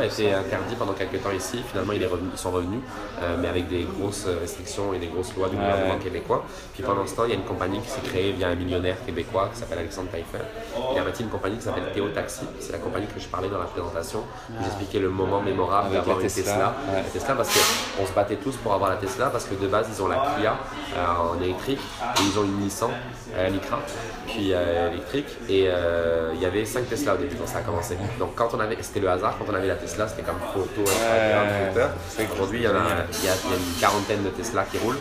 [0.00, 1.62] a été interdit pendant quelques temps ici.
[1.70, 2.80] Finalement, il est revenu- ils sont revenus,
[3.22, 6.44] euh, mais avec des grosses restrictions et des grosses lois du gouvernement québécois.
[6.74, 8.96] Puis pendant ce temps, il y a une compagnie qui s'est créée via un millionnaire
[9.06, 10.44] québécois qui s'appelle Alexandre Taillefer.
[10.92, 12.42] Il a bâti une compagnie qui s'appelle Théo Taxi.
[12.60, 14.20] C'est la compagnie que je parlais dans la présentation.
[14.50, 16.74] où J'expliquais le moment mémorable d'avoir une Tesla.
[16.94, 17.48] La Tesla parce
[17.96, 20.16] qu'on se battait tous pour avoir la Tesla parce que de base, ils ont la
[20.36, 20.56] Kia
[20.96, 21.06] euh,
[21.38, 21.80] en électrique
[22.18, 22.90] et ils ont une Nissan,
[23.34, 23.78] euh, Micra,
[24.26, 25.28] puis euh, électrique.
[25.48, 27.96] Et euh, il y avait 5 Tesla au début quand ça a commencé.
[28.18, 30.82] Donc quand on avait, c'était le hasard, quand on avait la Tesla, c'était comme photo,
[30.82, 31.46] Instagram.
[31.72, 32.32] Twitter.
[32.34, 34.64] Aujourd'hui, il y, en a, il, y a, il y a une quarantaine de Tesla
[34.70, 34.98] qui roulent.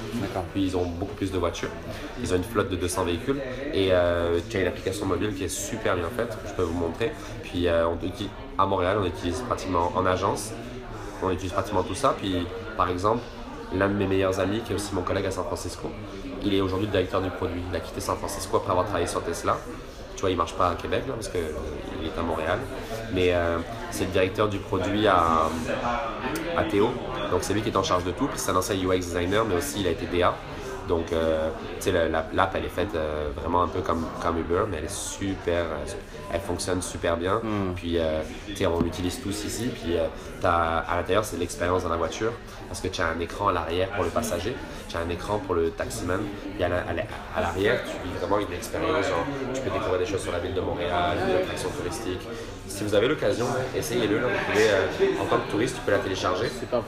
[0.53, 1.69] Puis ils ont beaucoup plus de voitures.
[2.21, 3.41] Ils ont une flotte de 200 véhicules.
[3.73, 6.77] Et euh, tu as une application mobile qui est super bien faite, je peux vous
[6.77, 7.11] montrer.
[7.43, 7.97] Puis euh, on
[8.57, 10.51] à Montréal, on utilise pratiquement en agence,
[11.23, 12.15] on utilise pratiquement tout ça.
[12.17, 12.45] Puis
[12.77, 13.21] par exemple,
[13.73, 15.89] l'un de mes meilleurs amis, qui est aussi mon collègue à San Francisco,
[16.43, 17.61] il est aujourd'hui le directeur du produit.
[17.69, 19.57] Il a quitté San Francisco après avoir travaillé sur Tesla.
[20.21, 22.59] Tu vois, il marche pas à Québec là, parce qu'il est à Montréal.
[23.11, 23.57] Mais euh,
[23.89, 25.47] c'est le directeur du produit à,
[26.55, 26.91] à Théo.
[27.31, 28.27] Donc c'est lui qui est en charge de tout.
[28.27, 30.35] Puis c'est un ancien UX designer, mais aussi il a été DA.
[30.87, 34.05] Donc, euh, tu sais, la- la- l'app, elle est faite euh, vraiment un peu comme,
[34.21, 35.85] comme Uber, mais elle est super, euh,
[36.33, 37.39] elle fonctionne super bien.
[37.75, 39.69] Puis, euh, tu sais, on l'utilise tous ici.
[39.73, 40.07] Puis, euh,
[40.43, 42.33] à l'intérieur, c'est l'expérience dans la voiture,
[42.67, 44.55] parce que tu as un écran à l'arrière pour le passager,
[44.97, 46.19] as un écran pour le taximan.
[46.59, 47.03] Et à la- à la-
[47.35, 50.39] à l'arrière, tu vis vraiment une expérience, genre, tu peux découvrir des choses sur la
[50.39, 52.27] ville de Montréal, des attractions touristiques.
[52.67, 54.17] Si vous avez l'occasion, essayez-le.
[54.19, 54.27] là.
[54.27, 56.49] Vous pouvez, euh, en tant que touriste, tu peux la télécharger.
[56.57, 56.81] C'est pas.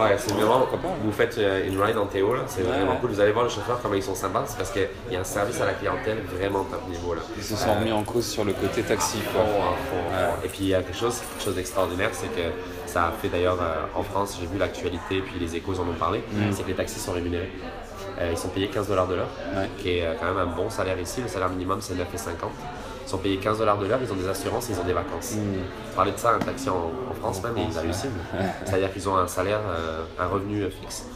[0.00, 0.66] Ouais, c'est vraiment.
[1.04, 3.10] Vous faites euh, une ride en Théo, c'est vraiment cool.
[3.10, 4.42] Vous allez voir les chauffeurs, comment ils sont sympas.
[4.46, 7.14] C'est parce qu'il y a un service à la clientèle vraiment top niveau.
[7.14, 7.20] Là.
[7.36, 9.18] Ils se sont remis en cause sur le côté taxi.
[9.32, 9.42] Quoi.
[9.44, 10.34] Fond, fond.
[10.44, 12.48] Et puis il y a quelque chose, quelque chose d'extraordinaire, c'est que
[12.92, 15.94] ça a fait d'ailleurs euh, en France, j'ai vu l'actualité, puis les échos en ont
[15.98, 17.50] parlé, c'est que les taxis sont rémunérés.
[18.20, 19.68] Euh, ils sont payés 15 dollars de l'heure, Ouais.
[19.78, 21.22] qui est euh, quand même un bon salaire ici.
[21.22, 22.50] Le salaire minimum c'est 9,50.
[23.04, 25.34] Ils sont payés 15 dollars de l'heure, ils ont des assurances, ils ont des vacances.
[25.90, 28.10] Je parlais de ça, un taxi en, en France même, ils hallucinent.
[28.64, 29.60] C'est-à-dire qu'ils ont un salaire,
[30.18, 31.06] un revenu fixe.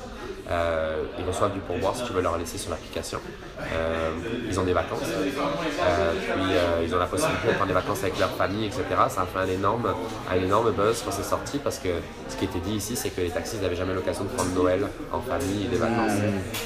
[0.49, 3.19] Euh, ils reçoivent du pourboire si tu veux leur laisser sur l'application.
[3.61, 4.11] Euh,
[4.49, 5.01] ils ont des vacances.
[5.03, 8.85] Euh, puis ils ont la possibilité de prendre des vacances avec leur famille, etc.
[9.09, 9.93] Ça a fait un énorme,
[10.31, 11.89] un énorme buzz quand c'est sorti parce que
[12.29, 14.87] ce qui était dit ici, c'est que les taxis n'avaient jamais l'occasion de prendre Noël
[15.13, 16.19] en famille et des vacances.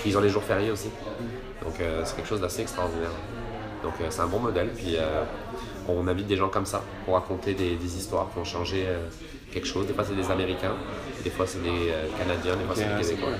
[0.02, 0.90] Puis ils ont les jours fériés aussi.
[1.62, 3.10] Donc c'est quelque chose d'assez extraordinaire.
[3.82, 4.68] Donc c'est un bon modèle.
[4.76, 4.98] Puis
[5.88, 8.86] on invite des gens comme ça pour raconter des, des histoires qui ont changé
[9.50, 9.86] quelque chose.
[9.86, 10.74] Des fois c'est des Américains,
[11.24, 13.32] des fois c'est des Canadiens, des fois c'est des Québécois.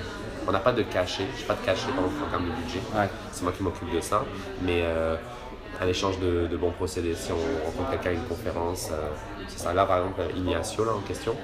[0.47, 2.55] On n'a pas de cachet, je n'ai pas de cachet par exemple en termes de
[2.63, 2.81] budget.
[2.95, 3.09] Ouais.
[3.31, 4.23] C'est moi qui m'occupe de ça.
[4.63, 5.15] Mais euh,
[5.79, 7.13] un échange de, de bons procédés.
[7.15, 9.09] Si on rencontre quelqu'un à une conférence, euh,
[9.47, 9.73] c'est ça.
[9.73, 11.35] Là par exemple, Ignacio là, en question,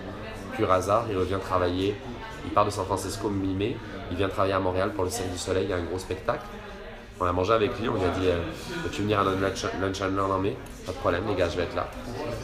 [0.55, 1.95] pur hasard, il revient travailler.
[2.45, 3.75] Il part de San Francisco mi-mai,
[4.09, 5.99] il vient travailler à Montréal pour le Cirque du Soleil, il y a un gros
[5.99, 6.45] spectacle.
[7.19, 8.37] On a mangé avec lui, on lui a dit euh,
[8.83, 10.55] Peux-tu venir à notre lunch, lunch and learn en mai?
[10.85, 11.89] Pas de problème, les gars, je vais être là.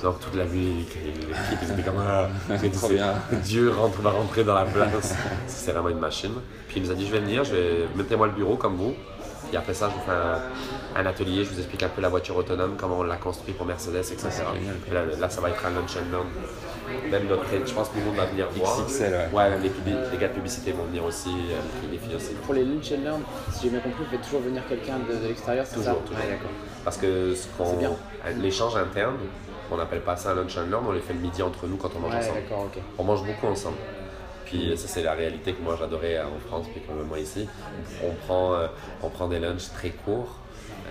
[0.02, 2.28] Donc toute la nuit, l'équipe ils étaient comme Ah,
[2.74, 3.14] Trop bien.
[3.44, 5.16] Dieu rentre, va rentrer dans la place.
[5.48, 6.34] C'est vraiment une machine.
[6.68, 7.88] Puis il nous a dit Je vais venir, je vais...
[7.96, 8.96] mettez-moi le bureau comme vous.
[9.54, 10.10] Puis après ça, je vous fais
[10.98, 13.54] un, un atelier, je vous explique un peu la voiture autonome, comment on l'a construit
[13.54, 14.30] pour Mercedes, etc.
[14.90, 16.26] Et là, là, ça va être un lunch and learn.
[17.12, 18.80] Même notre, je pense que tout le monde va venir voir.
[18.88, 19.28] XXL, ouais.
[19.32, 22.34] Ouais, même les, publi- les gars de publicité vont venir aussi, euh, les filles aussi.
[22.44, 25.22] Pour les lunch and learn, si j'ai bien compris, vous faites toujours venir quelqu'un de,
[25.22, 26.18] de l'extérieur, c'est ça Toujours.
[26.18, 26.50] Ouais, d'accord.
[26.84, 27.92] Parce que ce qu'on- C'est bien.
[28.40, 29.18] l'échange interne,
[29.72, 31.78] on n'appelle pas ça un lunch and learn, on les fait le midi entre nous
[31.78, 32.40] quand on mange Ouais, ensemble.
[32.98, 33.78] On mange beaucoup ensemble.
[34.46, 37.48] Puis ça c'est la réalité que moi j'adorais en France, puis comme moi ici.
[38.04, 38.68] On prend, euh,
[39.02, 40.38] on prend des lunchs très courts.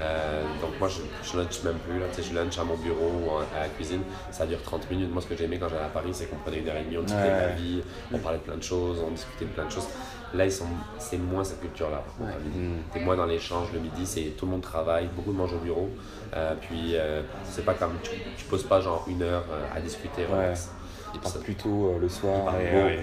[0.00, 2.06] Euh, donc moi je, je lunch même plus, là.
[2.14, 4.90] Tu sais, je lunch à mon bureau ou en- à la cuisine, ça dure 30
[4.90, 5.12] minutes.
[5.12, 6.96] Moi ce que j'aimais quand j'allais à Paris c'est qu'on prenait une heure et demie,
[6.98, 9.66] on discutait de la vie, on parlait de plein de choses, on discutait de plein
[9.66, 9.86] de choses.
[10.34, 10.64] Là ils sont,
[10.98, 12.02] c'est moins cette culture là.
[12.20, 12.32] Ouais.
[12.92, 15.90] T'es moins dans l'échange le midi, c'est tout le monde travaille, beaucoup mangent au bureau.
[16.34, 19.80] Euh, puis euh, c'est pas comme tu, tu poses pas genre une heure euh, à
[19.80, 20.22] discuter.
[20.22, 20.54] Ouais.
[21.14, 22.98] Ils partent plus tôt euh, le soir partent et, Ouais,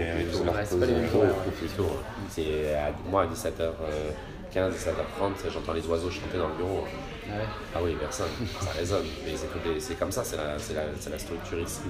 [0.64, 1.34] c'est pas les euh, mêmes horaires.
[1.36, 1.90] beaucoup plus tôt.
[2.30, 6.84] C'est à, moi à 17h15, 17h30, j'entends les oiseaux chanter dans le bureau.
[7.32, 7.44] Ah ouais.
[7.76, 8.28] Ah oui, personne,
[8.62, 9.06] ça résonne.
[9.26, 9.34] Mais
[9.80, 11.82] c'est comme ça, c'est la, structure ici.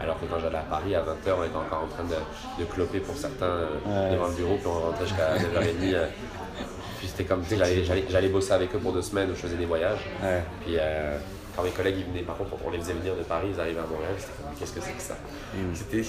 [0.00, 2.64] Alors que quand j'allais à Paris à 20h, on était encore en train de, de
[2.70, 4.14] cloper pour certains euh, Ouais.
[4.14, 5.94] devant le bureau, puis on rentrait jusqu'à 9h30.
[5.94, 6.06] euh,
[6.98, 10.00] puis c'était comme, j'allais- bosser avec eux pour deux semaines où je faisais des voyages.
[10.22, 10.42] Ouais.
[10.64, 11.18] Puis euh,
[11.56, 13.80] quand mes collègues ils venaient, par contre, on les faisait venir de Paris, ils arrivaient
[13.80, 15.16] à Montréal, c'était comme, qu'est-ce que c'est que ça
[15.74, 16.02] C'était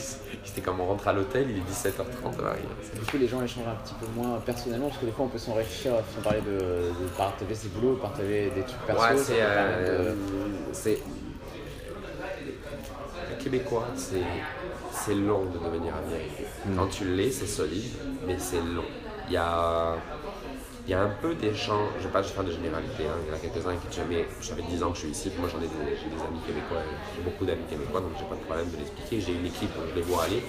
[0.43, 2.59] c'était comme on rentre à l'hôtel, il est 17h30 à Paris.
[2.95, 5.29] Du coup, les gens échangent un petit peu moins personnellement, parce que des fois, on
[5.29, 9.01] peut s'enrichir sans parler de, de partager ses boulots, partager des trucs perso.
[9.01, 9.33] Ouais, c'est.
[9.39, 10.17] euh, de-
[10.73, 10.99] c'est.
[13.29, 14.21] Le québécois, c'est.
[14.91, 16.43] C'est long de devenir américain.
[16.75, 17.93] Quand tu l'es, c'est solide,
[18.25, 18.83] mais c'est long.
[19.27, 19.95] Il y a.
[20.87, 23.19] Il y a un peu des gens, je ne vais pas faire de généralité, hein,
[23.25, 25.31] il y en a quelques-uns qui jamais, ça fait 10 ans que je suis ici,
[25.37, 26.79] moi j'en ai des, amis québécois,
[27.13, 29.19] j'ai beaucoup d'amis québécois, donc j'ai pas de problème de l'expliquer.
[29.19, 30.41] J'ai une équipe, je les vois aller.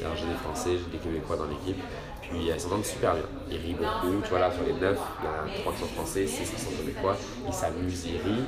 [0.00, 1.82] Alors j'ai des Français, j'ai des Québécois dans l'équipe,
[2.22, 3.24] puis ils s'entendent super bien.
[3.50, 5.80] Ils rient beaucoup, tu vois là sur les 9, il y en a 3 qui
[5.80, 8.46] sont français, 6 qui sont québécois, ils s'amusent, ils rient,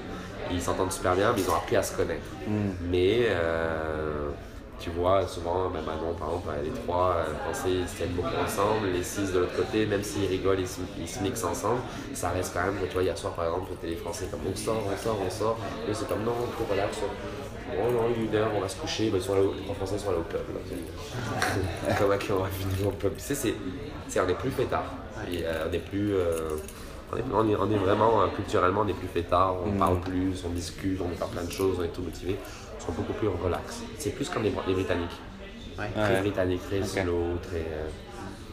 [0.53, 2.27] ils s'entendent super bien, mais ils ont appris à se connaître.
[2.83, 4.31] Mais euh,
[4.79, 8.89] tu vois, souvent, ben Manon, par exemple, les trois Français, ils se tiennent beaucoup ensemble,
[8.89, 11.81] les six de l'autre côté, même s'ils rigolent, ils se, ils se mixent ensemble,
[12.13, 14.55] ça reste quand même, tu vois, hier soir, par exemple, c'était les Français comme on
[14.55, 17.01] sort, on sort, on sort, et eux, c'est comme non, trop relax,
[17.69, 20.23] bon, non, une heure, on va se coucher, ben, les trois Français sont allés au
[20.23, 20.43] club.
[20.55, 23.15] Là, comme à qui on va finir au club.
[23.17, 23.55] Tu sais, c'est,
[24.09, 24.87] c'est, on est plus fêtard,
[25.31, 26.15] Et, euh, on est plus.
[26.15, 26.57] euh,
[27.13, 30.01] on est, on est- on est vraiment, euh, culturellement, on est plus fêtard, on parle
[30.01, 32.37] plus, on discute, on fait plein de choses, on est tout motivé.
[32.93, 33.83] Beaucoup plus relax.
[33.99, 35.11] C'est plus comme les, les Britanniques.
[35.79, 35.89] Ouais.
[35.95, 36.21] Très Ouais.
[36.21, 37.59] britannique, très slow, très.
[37.59, 37.89] euh,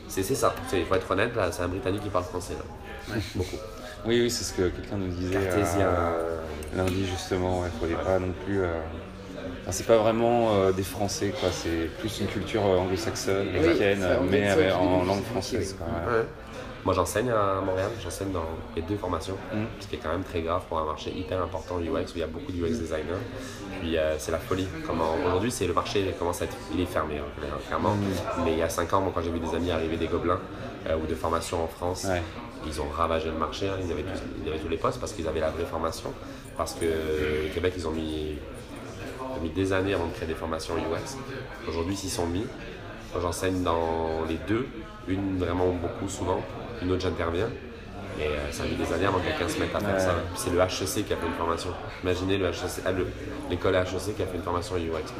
[0.07, 0.53] C'est, c'est ça.
[0.73, 2.53] Il faut être honnête, là, c'est un Britannique qui parle français.
[2.53, 3.15] Là.
[3.35, 3.55] Beaucoup.
[4.05, 6.37] Oui, oui, c'est ce que quelqu'un nous disait euh,
[6.75, 7.63] lundi justement.
[7.65, 8.61] Il ne faudrait pas non plus.
[8.61, 8.73] euh,
[9.61, 11.49] enfin, c'est pas vraiment euh, des Français, quoi.
[11.51, 15.73] C'est plus une culture anglo-saxonne, américaine, mais en langue française.
[15.73, 16.19] compliqué, quoi, ouais.
[16.19, 16.25] Ouais.
[16.85, 18.43] Moi j'enseigne à Montréal, j'enseigne dans
[18.75, 19.63] les deux formations, Mm.
[19.79, 22.19] ce qui est quand même très grave pour un marché hyper important UX où il
[22.19, 23.23] y a beaucoup de UX designers.
[23.79, 24.67] Puis euh, c'est la folie.
[25.25, 27.95] Aujourd'hui c'est le marché il commence à être il est fermé hein, clairement.
[27.95, 28.43] Mm.
[28.45, 30.39] Mais il y a 5 ans, moi quand j'ai vu des amis arriver des gobelins
[30.87, 32.21] euh, ou de formations en France, Ouais.
[32.67, 33.75] ils ont ravagé le marché, hein.
[33.83, 36.11] ils, avaient tous, ils avaient tous les postes parce qu'ils avaient la vraie formation.
[36.57, 40.13] Parce que euh, au Québec ils ont mis, ils ont mis des années avant de
[40.13, 41.17] créer des formations UX.
[41.69, 42.45] Aujourd'hui ils s'y sont mis.
[43.13, 44.67] Moi j'enseigne dans les deux,
[45.07, 46.41] une vraiment beaucoup souvent,
[46.83, 47.49] une autre j'interviens.
[48.19, 49.99] Et euh, ça a mis des années avant que quelqu'un se mette à faire Ouais.
[49.99, 50.13] ça.
[50.33, 51.69] Puis c'est le HEC qui a fait une formation.
[52.03, 53.07] Imaginez le HEC, ah, le-
[53.49, 55.11] l'école HEC qui a fait une formation UX.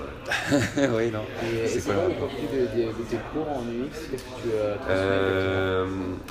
[0.78, 0.90] voilà.
[0.96, 1.22] oui, non.
[1.42, 3.90] Et, et C'est c'est quoi quoi le contenu de, de- de tes cours en UX
[4.12, 5.88] Qu'est-ce que tu euh, transmets Euh,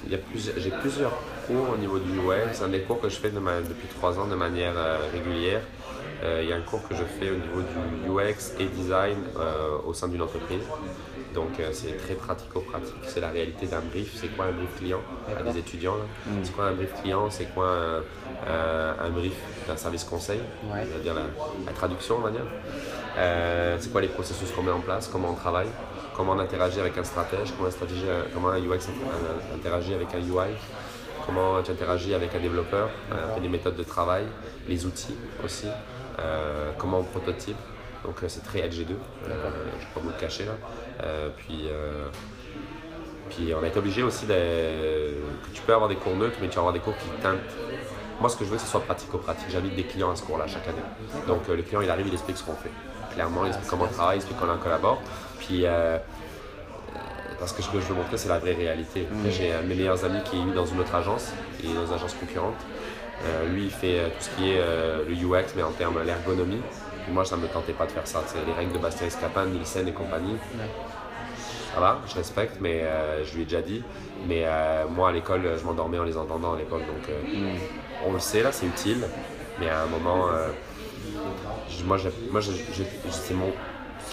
[0.06, 2.48] il y a plusieurs- J'ai plusieurs cours au niveau du web.
[2.52, 4.98] C'est un des cours que je fais de ma- depuis trois ans de manière euh,
[5.12, 5.60] régulière.
[6.24, 9.18] Euh, il y a un cours que je fais au niveau du UX et design
[9.38, 10.62] euh, au sein d'une entreprise.
[11.34, 12.94] Donc c'est très pratico-pratique.
[13.06, 14.12] C'est la réalité d'un brief.
[14.14, 15.00] C'est quoi un brief client
[15.36, 16.04] à des étudiants là?
[16.42, 17.30] C'est quoi un brief client?
[17.30, 17.74] C'est quoi
[18.46, 19.32] un, brief
[19.66, 20.40] d'un service conseil?
[20.70, 20.80] Ouais.
[20.86, 21.22] C'est-à-dire la,
[21.66, 22.44] la traduction, on va dire.
[23.18, 25.68] Euh, c'est quoi les processus qu'on met en place, comment on travaille,
[26.16, 29.94] comment on interagit avec un stratège, comment un, stratégie, euh, comment un UX inter- interagit
[29.94, 30.52] avec un UI,
[31.26, 34.24] comment tu interagis avec un développeur, euh, les méthodes de travail,
[34.68, 35.68] les outils aussi,
[36.18, 37.56] euh, comment on prototype.
[38.04, 40.52] Donc euh, c'est très LG2, euh, je ne vais pas vous le cacher là.
[41.36, 41.68] Puis,
[43.30, 46.54] puis on été obligé aussi de, que tu peux avoir des cours neutres, mais tu
[46.54, 47.38] vas avoir des cours qui teintent.
[48.20, 49.48] Moi, ce que je veux, c'est que ce soit pratico-pratique.
[49.50, 50.82] J'invite des clients à ce cours-là chaque année.
[51.26, 52.70] Donc, le client, il arrive, il explique ce qu'on fait.
[53.14, 55.02] Clairement, il explique comment on travaille, il explique comment on collabore.
[55.40, 55.64] Puis,
[57.42, 59.08] parce que ce que je veux montrer, c'est la vraie réalité.
[59.28, 61.74] J'ai un de mes meilleurs amis qui est lui dans une autre agence, il est
[61.74, 62.54] dans une agence concurrente.
[63.24, 66.00] Euh, lui, il fait euh, tout ce qui est euh, le UX, mais en termes
[66.04, 66.60] l'ergonomie.
[67.02, 68.22] Puis moi, ça ne me tentait pas de faire ça.
[68.28, 70.36] sais, les règles de Bastien Escapin, Nielsen et compagnie,
[71.74, 73.82] ça va, je respecte, mais euh, je lui ai déjà dit.
[74.28, 76.82] Mais euh, moi, à l'école, je m'endormais en les entendant à l'époque.
[76.86, 77.58] Donc, euh, Hmm.
[78.06, 79.04] on le sait, là, c'est utile.
[79.58, 80.48] Mais à un moment, euh,
[81.86, 81.96] moi,
[82.30, 83.71] moi c'est mon, c'est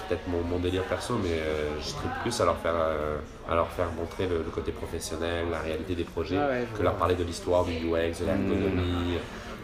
[0.10, 3.18] peut-être mon, mon délire perso, mais euh, je tripe plus à leur faire, euh,
[3.50, 6.82] à leur faire montrer le, le côté professionnel, la réalité des projets, Ah ouais, que
[6.82, 9.18] leur parler de l'histoire du UX, de l'ergonomie,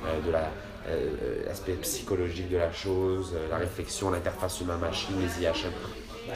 [0.06, 0.50] euh, de la,
[1.48, 5.72] l'aspect psychologique de la chose, la réflexion, l'interface humain-machine, les IHM.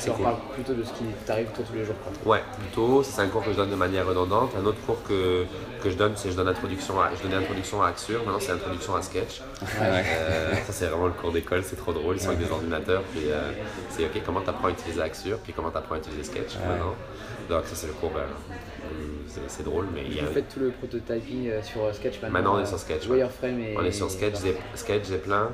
[0.06, 0.24] Cool.
[0.24, 1.96] parle plutôt de ce qui t'arrive toi tous les jours.
[2.24, 2.34] Quoi.
[2.34, 3.04] Ouais, plutôt.
[3.04, 4.52] Ça, C'est un cours que je donne de manière redondante.
[4.60, 5.46] Un autre cours que,
[5.84, 8.24] que je donne, c'est je donne introduction à, je donnais introduction à Axure.
[8.24, 9.42] Maintenant, c'est introduction à Sketch.
[9.62, 9.68] Ouais.
[9.82, 11.64] Euh, ça, c'est vraiment le cours d'école.
[11.64, 12.16] C'est trop drôle.
[12.16, 13.04] Ils sont avec des ordinateurs.
[13.12, 13.52] Puis euh,
[13.90, 16.56] c'est OK, comment tu apprends à utiliser Axure, puis comment tu apprends à utiliser Sketch
[16.68, 16.96] maintenant.
[17.50, 18.12] Donc, ça, c'est le cours.
[18.12, 21.64] ben, hum, c'est, c'est drôle, mais il y a Vous faites tout le prototyping euh,
[21.64, 23.18] sur euh, Sketch maintenant Maintenant, on est euh, sur Sketch, ouais.
[23.18, 23.76] Wireframe et.
[23.78, 24.36] On est sur Sketch,
[24.76, 25.50] Sketch, Zeppelin,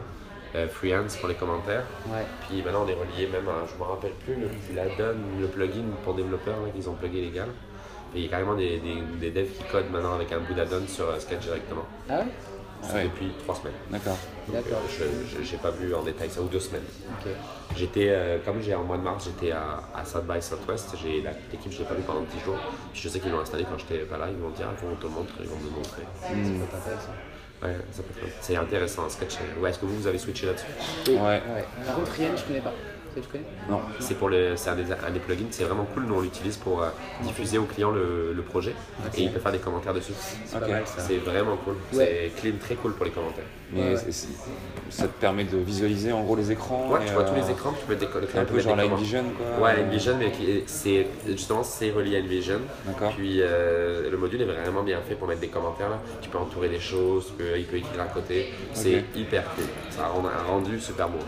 [0.55, 1.83] euh, Freehand pour les commentaires.
[2.07, 2.25] Ouais.
[2.47, 5.47] Puis maintenant, on est relié même à, je me rappelle plus, le, la donne, le
[5.47, 7.49] plugin pour développeurs là, qu'ils ont plugué légal.
[8.15, 10.53] Et il y a carrément des, des, des devs qui codent maintenant avec un bout
[10.53, 11.83] d'addon sur euh, Sketch directement.
[12.09, 12.25] Ah ouais?
[12.93, 13.03] Ouais.
[13.05, 13.73] Depuis trois semaines.
[13.89, 14.17] D'accord.
[14.47, 14.81] Donc, D'accord.
[15.01, 15.07] euh,
[15.43, 16.83] je n'ai pas vu en détail ça, ou deux semaines.
[17.19, 17.31] Ok.
[17.75, 20.95] J'étais, euh, comme j'ai en mois de mars, j'étais à, à South by Southwest.
[21.01, 22.57] J'ai la- L'équipe, je ne l'ai pas vu pendant 10 jours.
[22.93, 24.27] Puis je sais qu'ils l'ont installé quand j'étais pas là.
[24.29, 26.03] Ils vont me dire, ah, on te le montre, ils vont me le montrer.
[26.21, 27.11] Ça peut être intéressant.
[27.65, 29.35] Ouais, ça peut être- C'est intéressant, Sketch.
[29.59, 30.65] Ouais, est-ce que vous, vous avez switché là-dessus?
[31.07, 31.15] Oui.
[31.15, 31.41] Ouais.
[31.85, 32.73] Par contre, Rien, je connais pas.
[33.15, 33.45] Ça, tu connais?
[33.69, 33.79] Non.
[33.99, 36.03] C'est pour le, c'est un des, un des plugins, c'est vraiment cool.
[36.03, 36.89] Nous on l'utilise pour euh,
[37.23, 38.73] diffuser au client le, le projet
[39.17, 40.11] et il peut faire des commentaires dessus.
[40.45, 40.57] C'est.
[40.97, 41.75] C'est vraiment cool.
[41.93, 42.31] Ouais.
[42.35, 43.45] C'est clean, très cool pour les commentaires.
[43.71, 43.97] Mais Ouais, ouais.
[43.97, 44.27] c'est- c'est-
[44.89, 46.89] ça te permet de visualiser en gros les écrans.
[46.91, 48.59] Ouais, et, tu vois euh, tous les écrans, tu peux mettre des le Un peu
[48.59, 48.97] genre des la commentaires.
[48.97, 49.23] Vision
[49.57, 49.65] quoi.
[49.65, 50.31] Ouais, InVision, mais
[50.67, 52.59] c'est justement c'est relié à InVision.
[52.85, 53.13] D'accord.
[53.15, 55.99] Puis euh, le module est vraiment bien fait pour mettre des commentaires là.
[56.21, 58.53] Tu peux entourer des choses, tu peux, il peut écrire à côté.
[58.73, 59.63] C'est hyper cool.
[59.89, 61.19] Ça rend un rendu super beau.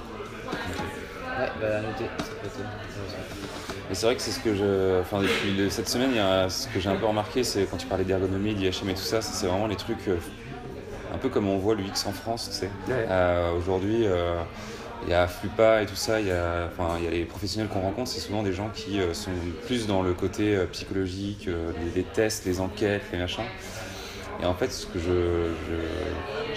[1.39, 2.31] Ouais, bah intéressant.
[3.89, 5.01] Et c'est vrai que c'est ce que je.
[5.01, 7.65] Enfin, depuis le- cette semaine, il y a, ce que j'ai un peu remarqué, c'est
[7.69, 10.07] quand tu parlais d'ergonomie, d'IHM et tout ça, c'est vraiment les trucs.
[10.07, 10.17] euh,
[11.13, 12.69] un peu comme on voit l'UX en France, tu sais.
[12.89, 13.05] Ouais.
[13.09, 14.41] Euh, Aujourd'hui, euh,
[15.03, 17.23] il y a Flupa et tout ça, il y a, enfin, il y a les
[17.23, 19.31] professionnels qu'on rencontre, c'est souvent des gens qui sont
[19.67, 23.45] plus dans le côté psychologique, les, les tests, les enquêtes, les machins.
[24.41, 25.49] Et en fait, ce que je,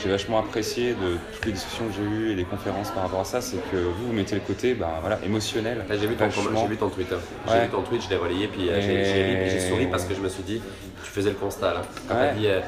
[0.02, 3.20] j'ai vachement apprécié de toutes les discussions que j'ai eues et les conférences par rapport
[3.20, 5.84] à ça, c'est que vous, vous mettez le côté bah, voilà, émotionnel.
[5.88, 7.16] Là, j'ai vu, ton, j'ai vu ton Twitter.
[7.46, 7.64] J'ai Ouais.
[7.64, 10.20] vu ton tweet, je l'ai relayé, puis euh, j'ai, Et- j'ai souri parce que je
[10.20, 10.60] me suis dit,
[11.02, 11.82] tu faisais le constat là.
[12.06, 12.28] Quand Ouais.
[12.28, 12.60] t'as dit euh,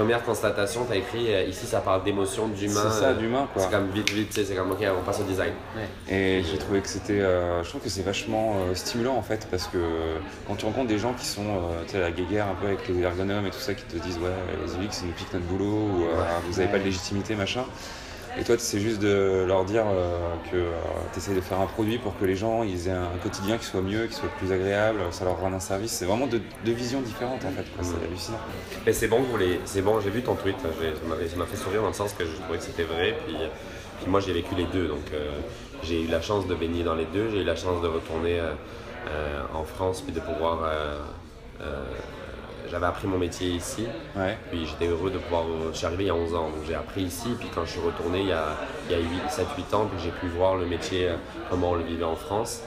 [0.00, 2.80] première constatation, t'as écrit euh, ici ça parle d'émotion, d'humain.
[2.84, 3.62] C'est ça, euh, d'humain, quoi.
[3.62, 5.52] C'est comme vite, vite, tu c'est comme ok, on passe au design.
[6.08, 7.20] Et j'ai trouvé que c'était.
[7.20, 9.76] euh, je trouve que c'est vachement stimulant en fait, parce que
[10.48, 11.44] quand tu rencontres des gens qui sont
[11.84, 13.98] tu sais, à la guéguerre un peu avec les ergonomes et tout ça, qui te
[13.98, 14.30] disent ouais,
[14.64, 16.04] les UX, ils nous piquent notre boulot, ou
[16.48, 17.64] vous avez pas de légitimité, machin.
[18.38, 20.70] Et toi, c'est juste de leur dire euh, que
[21.12, 23.64] tu essaies de faire un produit pour que les gens ils aient un quotidien qui
[23.64, 25.90] soit mieux, qui soit plus agréable, ça leur rende un service.
[25.92, 28.38] C'est vraiment deux, deux visions différentes en fait, c'est hallucinant.
[28.86, 29.60] Mais c'est bon, les...
[29.64, 30.68] c'est bon, j'ai vu ton tweet, ça
[31.36, 33.16] m'a- fait sourire dans le sens que je trouvais que c'était vrai.
[33.26, 33.36] Puis,
[34.00, 35.40] puis moi j'ai vécu les deux, donc euh,
[35.82, 38.38] j'ai eu la chance de baigner dans les deux, j'ai eu la chance de retourner
[38.38, 38.52] euh,
[39.08, 40.60] euh, en France puis de pouvoir.
[40.64, 40.98] euh,
[41.62, 41.84] euh,
[42.70, 44.36] j'avais appris mon métier ici, Ouais.
[44.50, 45.44] puis j'étais heureux de pouvoir.
[45.72, 47.70] Je suis arrivé il y a 11 ans, donc j'ai appris ici, puis quand je
[47.72, 48.46] suis retourné il y a,
[48.88, 51.14] il y a 7-8 ans, puis j'ai pu voir le métier, euh,
[51.48, 52.62] comment on le vivait en France.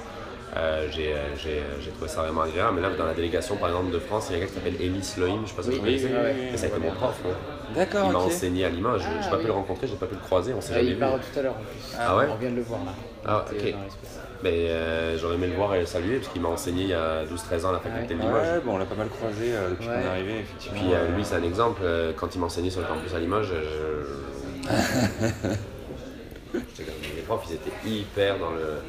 [0.56, 2.76] Euh, j'ai, euh, euh, trouvé ça vraiment agréable.
[2.76, 4.54] Mais là, dans la délégation, par exemple, de France, il y a un gars qui
[4.54, 6.10] s'appelle Elie Loim, je sais pas si vous connaissez.
[6.52, 7.20] Mais ça a été mon prof.
[7.26, 7.30] hein.
[7.76, 9.02] D'accord, Il m'a enseigné à Limoges.
[9.04, 9.42] Je n'ai Ah, pas oui.
[9.42, 11.00] pu le rencontrer, j'ai pas pu le croiser, on s'est Ah, jamais il vu.
[11.00, 11.98] tout à l'heure en plus.
[12.00, 12.92] Ah ouais On vient de le voir là.
[13.26, 13.74] Ah, ok.
[14.44, 16.94] Mais euh, j'aurais aimé le voir et le saluer parce qu'il m'a enseigné il y
[16.94, 18.42] a 12-13 ans à la faculté de Limoges.
[18.48, 19.94] Ouais, bon, on l'a pas mal croisé euh, depuis Ouais.
[19.96, 20.80] qu'on est arrivé, effectivement.
[20.82, 21.82] Puis euh, lui, c'est un exemple.
[22.18, 23.54] quand il m'enseignait sur le campus à Limoges,
[24.64, 24.70] je...
[26.54, 28.82] J'étais comme- les profs, ils étaient hyper dans le.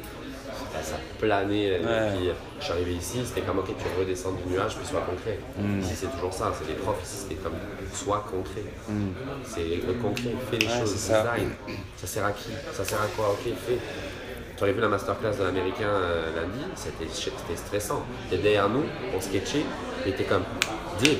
[0.81, 1.79] Ça, ça planait.
[1.79, 2.17] euh, Ouais.
[2.17, 5.01] Puis euh, je suis arrivé ici, c'était comme ok, tu redescends du nuage, puis sois
[5.01, 5.39] concret.
[5.57, 5.79] Mm.
[5.79, 6.51] Ici, c'est toujours ça.
[6.57, 7.53] C'est les profs ici, c'était comme
[7.93, 8.63] sois concret.
[9.45, 10.67] C'est le concret, fais les.
[10.67, 11.49] Ouais, choses, design.
[11.97, 12.49] Ça sert à qui?
[12.73, 13.29] Ça sert à quoi?
[13.31, 13.77] Ok, fais.
[14.57, 18.05] Tu aurais vu la masterclass de l'américain euh, lundi, c'était c'était stressant.
[18.31, 18.83] Était derrière nous,
[19.13, 19.65] on sketchait,
[20.05, 20.43] il était comme
[20.99, 21.17] dis,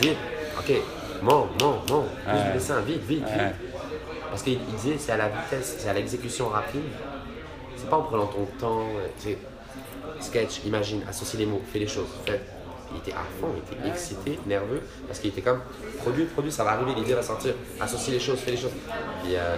[0.00, 0.10] dis,
[0.56, 0.72] ok,
[1.20, 2.52] mon, mon, mon, plus Ouais.
[2.54, 3.54] dessin, vite, vite, vite.
[4.30, 6.82] Parce qu'il il disait c'est à la vitesse, c'est à l'exécution rapide.
[7.80, 9.38] C'est pas en prenant ton temps, euh, tu sais,
[10.20, 12.40] sketch, imagine, associe les mots, fais les choses, fais.
[12.92, 15.60] Il était à fond, il était excité, nerveux, parce qu'il était comme
[15.98, 18.72] produit, produit, ça va arriver, l'idée va sortir, associe les choses, fais les choses.
[19.22, 19.54] Puis, euh,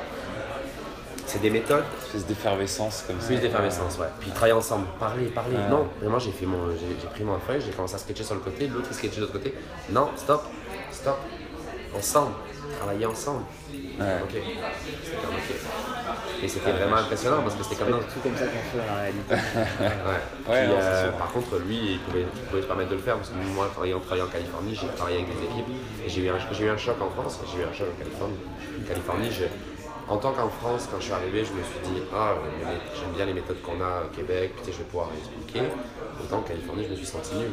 [1.27, 3.27] c'est des méthodes espèce d'effervescence comme ça.
[3.27, 4.09] plus d'effervescence, ouais.
[4.21, 5.57] Puis travailler ensemble, parler, parler.
[5.71, 8.41] Non, vraiment, j'ai fait mon, j'ai pris mon feuille, j'ai commencé à sketcher sur le
[8.41, 9.55] côté, l'autre il sketchait de l'autre côté.
[9.91, 10.45] Non, stop,
[10.91, 11.19] stop.
[11.97, 12.33] Ensemble,
[12.79, 13.45] travailler ensemble.
[13.73, 14.07] Ouais.
[14.21, 15.35] Comme.
[16.43, 19.35] Et c'était vraiment impressionnant parce que c'était comme tout comme ça qu'on fait la réalité.
[19.35, 20.53] Ouais.
[20.53, 22.97] Ouais, Puis, non, c'est euh, par contre, lui, il pouvait, il pouvait se permettre de
[22.97, 25.67] le faire parce que moi, travaillant, travaillant en Californie, j'ai travaillé avec des équipes
[26.05, 28.39] et j'ai eu, eu un choc en France j'ai eu un choc en Californie.
[28.81, 29.31] En Californie,
[30.09, 32.35] en tant qu'en France, quand je suis arrivé, je me suis dit, ah,
[32.99, 35.67] j'aime bien les méthodes qu'on a au Québec, je vais pouvoir expliquer.
[36.23, 37.51] Autant en Californie, je me suis senti nul.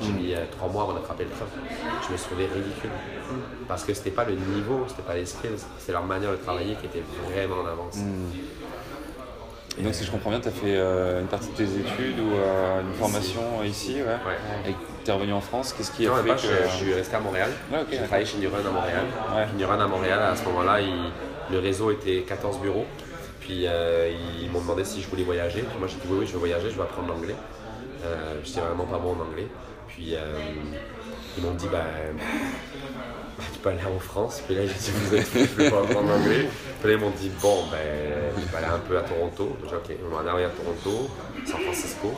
[0.00, 1.46] J'ai mis trois mois avant d'attraper le train.
[2.06, 2.90] Je me suis trouvé ridicule.
[3.68, 6.74] Parce que c'était pas le niveau, c'était pas les skills, c'était leur manière de travailler
[6.74, 7.98] qui était vraiment en avance.
[9.78, 12.18] Et donc, si je comprends bien, tu as fait euh, une partie de tes études
[12.18, 14.02] ou euh, une formation ici, ouais.
[14.04, 14.70] Ouais.
[14.70, 16.40] Et tu es revenu en France, qu'est-ce qui a Non, fait pas, que.
[16.42, 17.50] je, je suis resté à Montréal.
[17.72, 19.04] Ok, j'ai travaillé chez Neuron à Montréal.
[19.34, 19.64] Ouais.
[19.72, 21.10] À Montréal, à ce moment-là, il-
[21.52, 22.84] le réseau était 14 bureaux.
[23.40, 24.10] Puis euh,
[24.42, 25.62] ils m'ont demandé si je voulais voyager.
[25.62, 27.34] Puis moi, j'ai dit oui, oui, je veux voyager, je veux apprendre l'anglais.
[28.04, 29.46] Euh, J'étais vraiment pas bon en anglais.
[29.90, 30.38] Puis euh,
[31.36, 31.84] ils m'ont dit, ben,
[32.16, 34.42] bah, tu peux aller en France.
[34.46, 36.48] Puis là, j'ai dit, vous êtes fous, je veux pas apprendre l'anglais.
[36.80, 37.78] Puis là, ils m'ont dit, bon, ben,
[38.36, 39.56] je vais aller un peu à Toronto.
[39.62, 41.10] J'ai dit, ok, on va aller à Toronto,
[41.46, 42.14] San Francisco,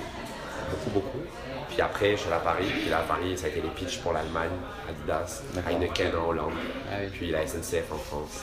[0.71, 1.23] beaucoup, beaucoup.
[1.69, 2.67] Puis après, je suis allé à Paris.
[2.81, 4.51] Puis là, à Paris, ça a été les pitchs pour l'Allemagne,
[4.89, 5.43] Adidas.
[5.67, 6.53] Heineken en Hollande,
[6.91, 8.43] Ah puis la SNCF en France.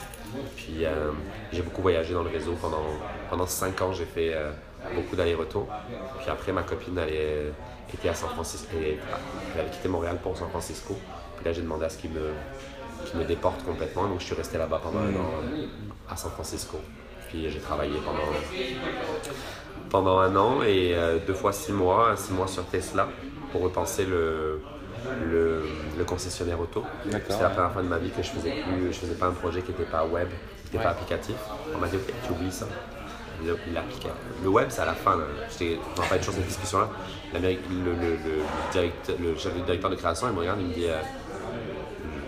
[0.56, 1.12] Puis euh,
[1.52, 2.56] j'ai beaucoup voyagé dans le réseau.
[2.60, 2.84] Pendant,
[3.28, 4.50] pendant 5 ans, j'ai fait euh,
[4.94, 5.68] beaucoup d'allers-retours.
[6.20, 7.52] Puis après, ma copine est-
[7.94, 8.68] était à San Francisco.
[8.76, 8.98] Elle,
[9.54, 10.96] elle avait quitté Montréal pour San Francisco.
[11.36, 12.30] Puis là, j'ai demandé à ce qu'il me,
[13.06, 14.04] qu'il me déporte complètement.
[14.08, 15.30] Donc je suis resté là-bas pendant un an
[16.10, 16.78] à San Francisco.
[17.28, 18.18] Puis j'ai travaillé pendant,
[19.88, 23.08] pendant un an et euh, deux fois six mois, six mois sur Tesla
[23.52, 24.60] pour repenser le,
[25.30, 25.64] le,
[25.98, 26.84] le concessionnaire auto.
[27.28, 29.32] C'était la première fois de ma vie que je faisais plus, je faisais pas un
[29.32, 31.36] projet qui n'était pas web, qui n'était pas applicatif.
[31.74, 32.66] On m'a dit ok, tu oublies ça.
[33.44, 35.16] Le, l'applica- le web, c'est à la fin.
[35.16, 35.24] là.
[35.50, 36.88] J'étais dans pas toujours cette discussion-là.
[37.34, 37.56] Le, le,
[37.92, 41.00] le, directeur, de création, il me regarde, il me dit euh,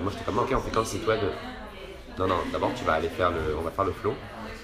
[0.02, 1.20] Moi, j'étais comme ok, on fait quand le site web
[2.18, 4.14] Non, non, d'abord, tu vas aller faire le, on va faire le flow,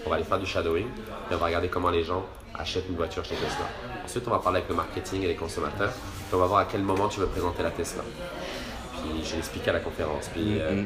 [0.06, 2.96] on va aller faire du shadowing, et on va regarder comment les gens achètent une
[2.96, 3.66] voiture chez Tesla.
[4.04, 6.64] Ensuite, on va parler avec le marketing et les consommateurs, puis on va voir à
[6.64, 8.02] quel moment tu veux présenter la Tesla.
[8.92, 10.30] Puis j'ai expliqué à la conférence.
[10.36, 10.82] Euh,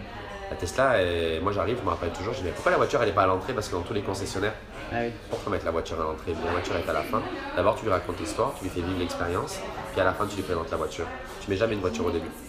[0.52, 3.00] la Tesla, euh, moi j'arrive, je me rappelle toujours, je dis mais pourquoi la voiture
[3.02, 3.52] elle n'est pas à l'entrée?
[3.54, 4.52] Parce que dans tous les concessionnaires,
[4.92, 5.10] Ah oui.
[5.30, 7.22] pourquoi mettre la voiture à l'entrée La voiture est à la fin.
[7.56, 9.58] D'abord tu lui racontes l'histoire, tu lui fais vivre l'expérience,
[9.92, 11.06] puis à la fin tu lui présentes la voiture.
[11.40, 12.28] Tu mets jamais une voiture au début.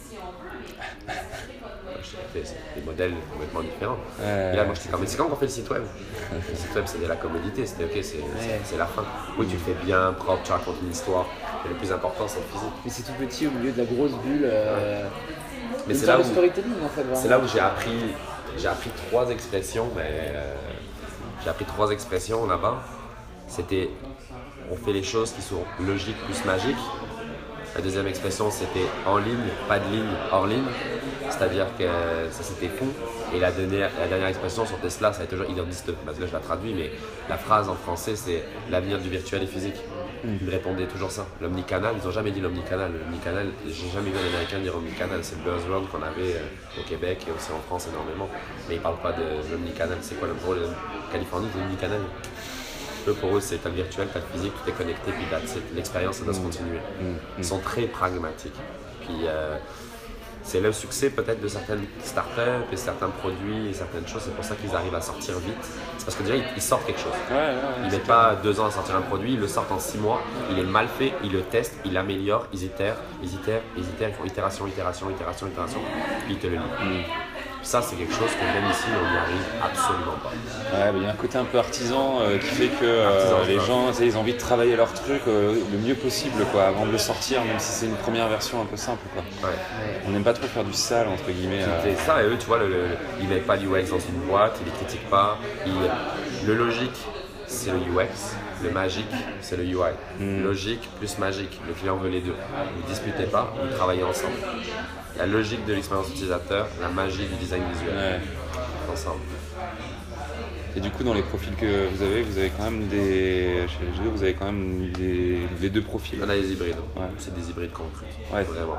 [2.34, 3.98] Des modèles complètement différents.
[4.20, 5.84] Et là, moi, j'étais comme, mais c'est quand qu'on fait le site web?
[6.32, 9.04] Le site web, c'est de la commodité, c'était ok, c'est la fin.
[9.38, 11.28] Oui, tu le fais bien, propre, tu racontes une histoire,
[11.64, 12.74] mais le plus important, c'est le physique.
[12.84, 14.42] Mais c'est tout petit au milieu de la grosse bulle.
[14.46, 15.08] euh,
[15.88, 16.24] Mais c'est là où.
[16.24, 17.04] storytelling en fait.
[17.14, 18.14] C'est là où j'ai appris,
[18.58, 20.56] j'ai appris trois expressions, mais euh,
[21.44, 22.82] j'ai appris trois expressions là-bas.
[23.48, 23.90] C'était
[24.72, 26.76] on fait les choses qui sont logiques plus magiques.
[27.76, 30.64] La deuxième expression c'était en ligne, pas de ligne, hors ligne.
[31.30, 31.86] C'est-à-dire que
[32.32, 32.86] ça c'était fou.
[33.34, 35.92] Et la dernière, la dernière expression sur Tesla, ça a été toujours il en existe,
[36.06, 36.92] parce que là je la traduis, mais
[37.28, 39.76] la phrase en français c'est l'avenir du virtuel et physique.
[40.26, 41.28] Ils me répondaient toujours ça.
[41.42, 42.92] L'omnicanal, ils n'ont jamais dit l'omnicanal.
[42.94, 45.20] L'omnicanal, j'ai jamais vu un américain dire omnicanal.
[45.22, 48.30] C'est le buzzword qu'on avait euh, au Québec et aussi en France énormément.
[48.70, 49.98] Mais ils parlent pas de l'omnicanal.
[50.02, 50.68] C'est quoi le rôle de
[51.12, 52.00] Californie, c'est l'omnicanal.
[53.08, 55.26] Eux, pour eux, c'est le virtuel, t'as le physique, tout est connecté, puis
[55.76, 56.78] l'expérience, ça doit se continuer.
[57.38, 58.56] Ils sont très pragmatiques.
[59.02, 59.58] Puis euh,
[60.44, 64.24] c'est le succès peut-être de certaines startups et certains produits et certaines choses.
[64.26, 65.56] C'est pour ça qu'ils arrivent à sortir vite.
[65.98, 67.14] C'est parce que déjà, ils, sortent quelque chose.
[67.30, 69.72] Ouais, ouais, ouais, Ils mettent pas deux ans à sortir un produit, ils le sortent
[69.72, 73.34] en six mois, il est mal fait, ils le testent, ils l'améliorent, ils itèrent, ils
[73.34, 75.80] itèrent, ils itèrent, ils font itération, itération, itération, itération,
[76.26, 77.33] puis ils te le livrent.
[77.64, 80.30] Ça, c'est quelque chose que même ici, on n'y arrive absolument pas.
[80.78, 83.38] Ouais, il y a un côté un peu artisan euh, qui fait que euh, Artisan,
[83.48, 86.86] les gens, ils ont envie de travailler leur truc euh, le mieux possible, quoi, avant
[86.86, 89.24] de le sortir, même si c'est une première version un peu simple, quoi.
[89.50, 89.56] Ouais.
[90.06, 91.64] On n'aime pas trop faire du sale, entre guillemets.
[91.84, 92.88] C'est ça, et eux, tu vois, le, le-
[93.22, 95.38] ils mettent pas l'UX dans une boîte, ils les critiquent pas.
[95.66, 96.98] Ils- le logique,
[97.48, 98.36] c'est le UX.
[98.62, 99.08] Le magique,
[99.42, 99.78] c'est le UI.
[100.44, 101.60] Logique plus magique.
[101.68, 102.36] Le client veut les deux.
[102.76, 104.36] Vous ne disputez pas, vous travaillez ensemble.
[105.18, 107.96] La logique de l'expérience utilisateur, la magie du design visuel.
[107.96, 108.20] Ouais.
[108.92, 109.22] Ensemble.
[110.76, 113.66] Et du coup, dans les profils que vous avez, vous avez quand même des.
[113.68, 116.20] Chez les jeux, vous avez quand même des- les deux profils.
[116.24, 116.76] On a des hybrides.
[116.96, 117.04] Ouais.
[117.20, 118.08] C'est des hybrides qu'on recrute.
[118.34, 118.44] Ouais.
[118.44, 118.78] Vraiment.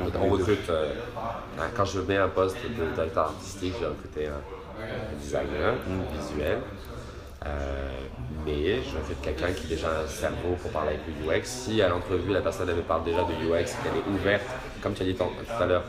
[0.00, 0.70] On les recrute.
[0.70, 0.92] euh,
[1.76, 4.32] quand je mets un poste de directeur artistique, j'ai recruté un,
[4.82, 6.18] un designer Mm.
[6.18, 6.58] visuel.
[7.46, 7.90] Euh,
[8.44, 11.44] mais je recrute quelqu'un qui a déjà un cerveau pour parler avec le UX.
[11.44, 14.44] Si à l'entrevue, la personne elle me parle déjà de UX, qu'elle est ouverte,
[14.82, 15.24] comme tu as dit tout
[15.60, 15.84] à l'heure,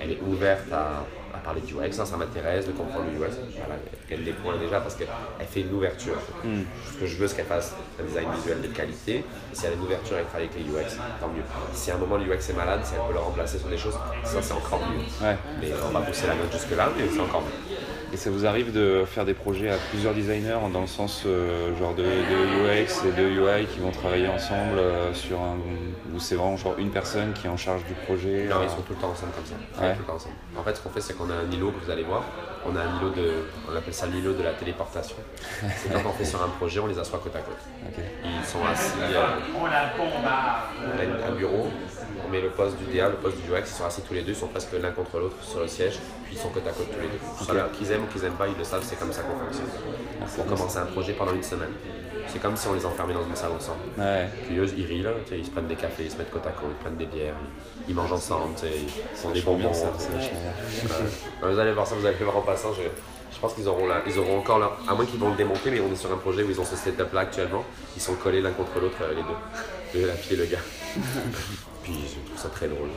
[0.00, 3.30] elle est ouverte à, à parler du UX, ça, ça m'intéresse de comprendre le UX.
[3.56, 5.08] Voilà, qu'elle points déjà parce qu'elle
[5.48, 6.16] fait une ouverture.
[6.44, 9.16] Ce que je veux, c'est qu'elle fasse un design visuel de qualité.
[9.16, 11.42] Et si elle a une ouverture, elle travaille avec les UX, tant mieux.
[11.72, 13.78] Si à un moment le UX est malade, si elle peut le remplacer sur des
[13.78, 15.26] choses, ça c'est encore mieux.
[15.26, 15.36] Ouais.
[15.60, 17.71] Mais on va pousser la note jusque-là, mais c'est encore mieux.
[18.12, 21.74] Et ça vous arrive de faire des projets à plusieurs designers dans le sens euh,
[21.78, 25.56] genre de, de, UX et de UI qui vont travailler ensemble euh, sur un.
[26.14, 28.68] ou c'est vraiment genre une personne qui est en charge du projet Non, euh, ils
[28.70, 29.54] sont tout le temps ensemble comme ça.
[29.58, 29.94] Ils sont Ouais.
[29.94, 30.34] tout le temps ensemble.
[30.58, 32.22] En fait, ce qu'on fait, c'est qu'on a un îlot que vous allez voir.
[32.66, 33.32] On a un îlot de.
[33.72, 35.16] On appelle ça l'îlot de la téléportation.
[35.78, 37.56] C'est quand on fait sur un projet, on les assoit côte à côte.
[38.24, 38.92] Ils sont assis.
[39.58, 41.66] on a un bureau,
[42.24, 44.22] on met le poste du DA, le poste du UX, ils sont assis tous les
[44.22, 46.70] deux, ils sont presque l'un contre l'autre sur le siège, puis ils sont côte à
[46.70, 47.62] côte tous les deux.
[47.78, 49.66] Qu'ils aiment ou qu'ils aiment pas, ils le savent, c'est comme ça qu'on fonctionne.
[50.36, 51.70] Pour commencer un projet pendant une semaine.
[52.28, 53.80] C'est comme si on les enfermait dans une salle ensemble.
[53.98, 54.28] Ouais.
[54.46, 56.50] Puis eux, ils rient là, ils se prennent des cafés, ils se mettent côte à
[56.50, 57.34] côte, ils prennent des bières,
[57.86, 58.88] ils, ils mangent ensemble, ils
[59.18, 59.72] font des bonbons.
[59.74, 59.90] ça.
[61.42, 62.72] Vous allez voir ça, vous allez voir en passant.
[62.74, 62.82] Je,
[63.34, 64.78] je pense qu'ils auront, la- ils auront encore leur.
[64.88, 66.64] À moins qu'ils vont le démonter, mais on est sur un projet où ils ont
[66.64, 67.64] ce setup là actuellement.
[67.96, 70.00] Ils sont collés l'un contre l'autre, euh, les deux.
[70.02, 70.58] Le- La fille et le gars.
[71.82, 72.88] Puis je trouve ça très drôle.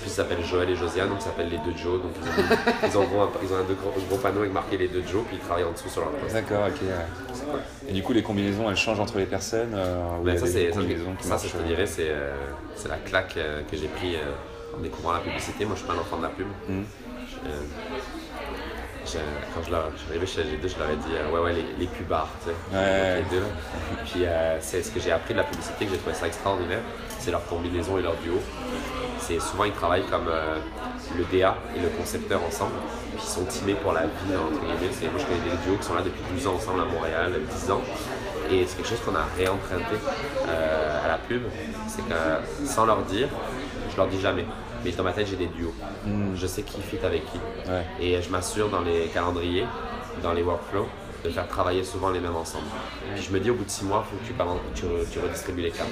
[0.00, 2.00] Puis ils s'appellent Joël et Josiane, donc ils s'appellent les deux Joe.
[2.00, 4.78] Donc ils ont, ils ont, un, ils ont un, deux gros, gros panneau avec marqué
[4.78, 6.34] les deux Joe, puis ils travaillent en dessous sur leur poste.
[6.34, 6.80] D'accord, ok.
[6.82, 7.60] ouais.
[7.88, 10.80] Et du coup, les combinaisons, elles changent entre les personnes euh, a ça, c'est ça,
[10.80, 12.34] je te dirais, c'est, euh,
[12.76, 15.64] c'est la claque euh, que j'ai pris euh, en découvrant la publicité.
[15.64, 16.46] Moi, je suis pas un enfant de la pub.
[16.68, 16.84] Mhm.
[19.18, 21.52] Quand je, leur, je suis arrivé chez LG2, je leur ai dit euh, ouais, ouais,
[21.52, 22.76] les, les pubards, tu sais.
[22.76, 23.16] Ouais.
[23.16, 23.44] Les deux.
[24.04, 26.80] Puis euh, c'est ce que j'ai appris de la publicité, que j'ai trouvé ça extraordinaire,
[27.18, 28.38] c'est leur combinaison et leur duo.
[29.18, 30.58] C'est souvent ils travaillent comme euh,
[31.16, 32.74] le DA et le concepteur ensemble,
[33.12, 34.92] puis ils sont teamés pour la vie entre guillemets.
[34.92, 37.32] C'est, moi je connais des duos qui sont là depuis 12 ans ensemble à Montréal,
[37.64, 37.82] 10 ans.
[38.50, 39.96] Et c'est quelque chose qu'on a réemprunté
[40.48, 41.42] à la pub,
[41.86, 43.28] c'est que sans leur dire,
[43.90, 44.44] je leur dis jamais.
[44.84, 45.74] Mais dans ma tête j'ai des duos.
[46.34, 47.38] Je sais qui fit avec qui.
[47.70, 47.84] Ouais.
[48.00, 49.66] Et je m'assure dans les calendriers,
[50.22, 50.86] dans les workflows,
[51.24, 52.64] de faire travailler souvent les mêmes ensemble.
[53.14, 55.10] Puis je me dis au bout de six mois, il faut que tu, tu, re-
[55.12, 55.90] tu redistribues les cartes.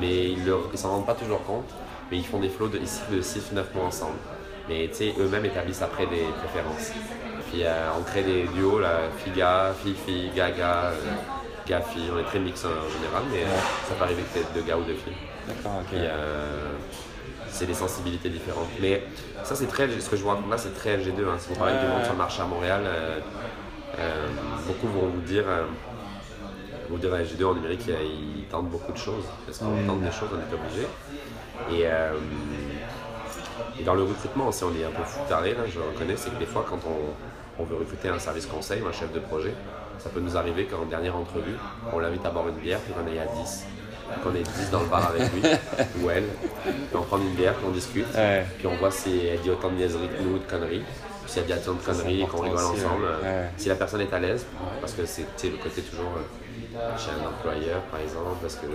[0.00, 1.68] Mais ils ne s'en rendent pas toujours compte,
[2.10, 4.16] mais ils font des flows de, ici de 6 ou 9 mois ensemble.
[4.68, 6.92] Mais tu sais, eux-mêmes établissent après des préférences.
[7.50, 10.94] Puis euh, on crée des duos, là, Figa, Fifi, Gaga, euh,
[11.66, 13.46] Gaffi, on est très mix en général, mais euh,
[13.88, 15.12] ça peut arriver que t'aies deux gars ou deux filles.
[15.46, 15.86] D'accord, ok.
[15.90, 16.70] Puis, euh,
[17.62, 18.70] c'est des sensibilités différentes.
[18.80, 19.04] Mais
[19.44, 19.88] ça, c'est très.
[20.00, 21.20] Ce que je vous raconte là, c'est très LG2.
[21.28, 21.36] Hein.
[21.38, 23.20] Si vous parlez du monde sur le marché à Montréal, euh,
[24.00, 24.26] euh,
[24.66, 25.44] beaucoup vont vous dire.
[25.46, 25.62] euh,
[26.90, 29.24] vous dire à LG2 en numérique, euh, ils tentent beaucoup de choses.
[29.46, 30.86] Parce qu'on tente des choses, on est obligé.
[31.70, 31.86] Et,
[33.80, 36.16] et dans le recrutement aussi, on est un peu fou taré, là, je le reconnais,
[36.16, 39.12] c'est que des fois, quand on, on veut recruter un service conseil ou un chef
[39.12, 39.54] de projet,
[39.98, 41.54] ça peut nous arriver qu'en dernière entrevue,
[41.92, 43.64] on l'invite à boire une bière, puis qu'on est à 10.
[44.22, 45.42] Qu'on est 10 dans le bar avec lui
[46.04, 46.24] ou elle,
[46.64, 48.44] puis on prend une bière, puis on discute, Ouais.
[48.58, 50.82] puis on voit si elle dit autant de niaiseries que nous, de conneries.
[51.22, 53.28] Puis si elle dit autant de conneries et qu'on rigole aussi, ensemble, ouais.
[53.28, 53.48] Ouais.
[53.56, 54.44] si la personne est à l'aise,
[54.80, 56.12] parce que c'est le côté toujours
[56.76, 58.66] euh, chez un employeur par exemple, parce que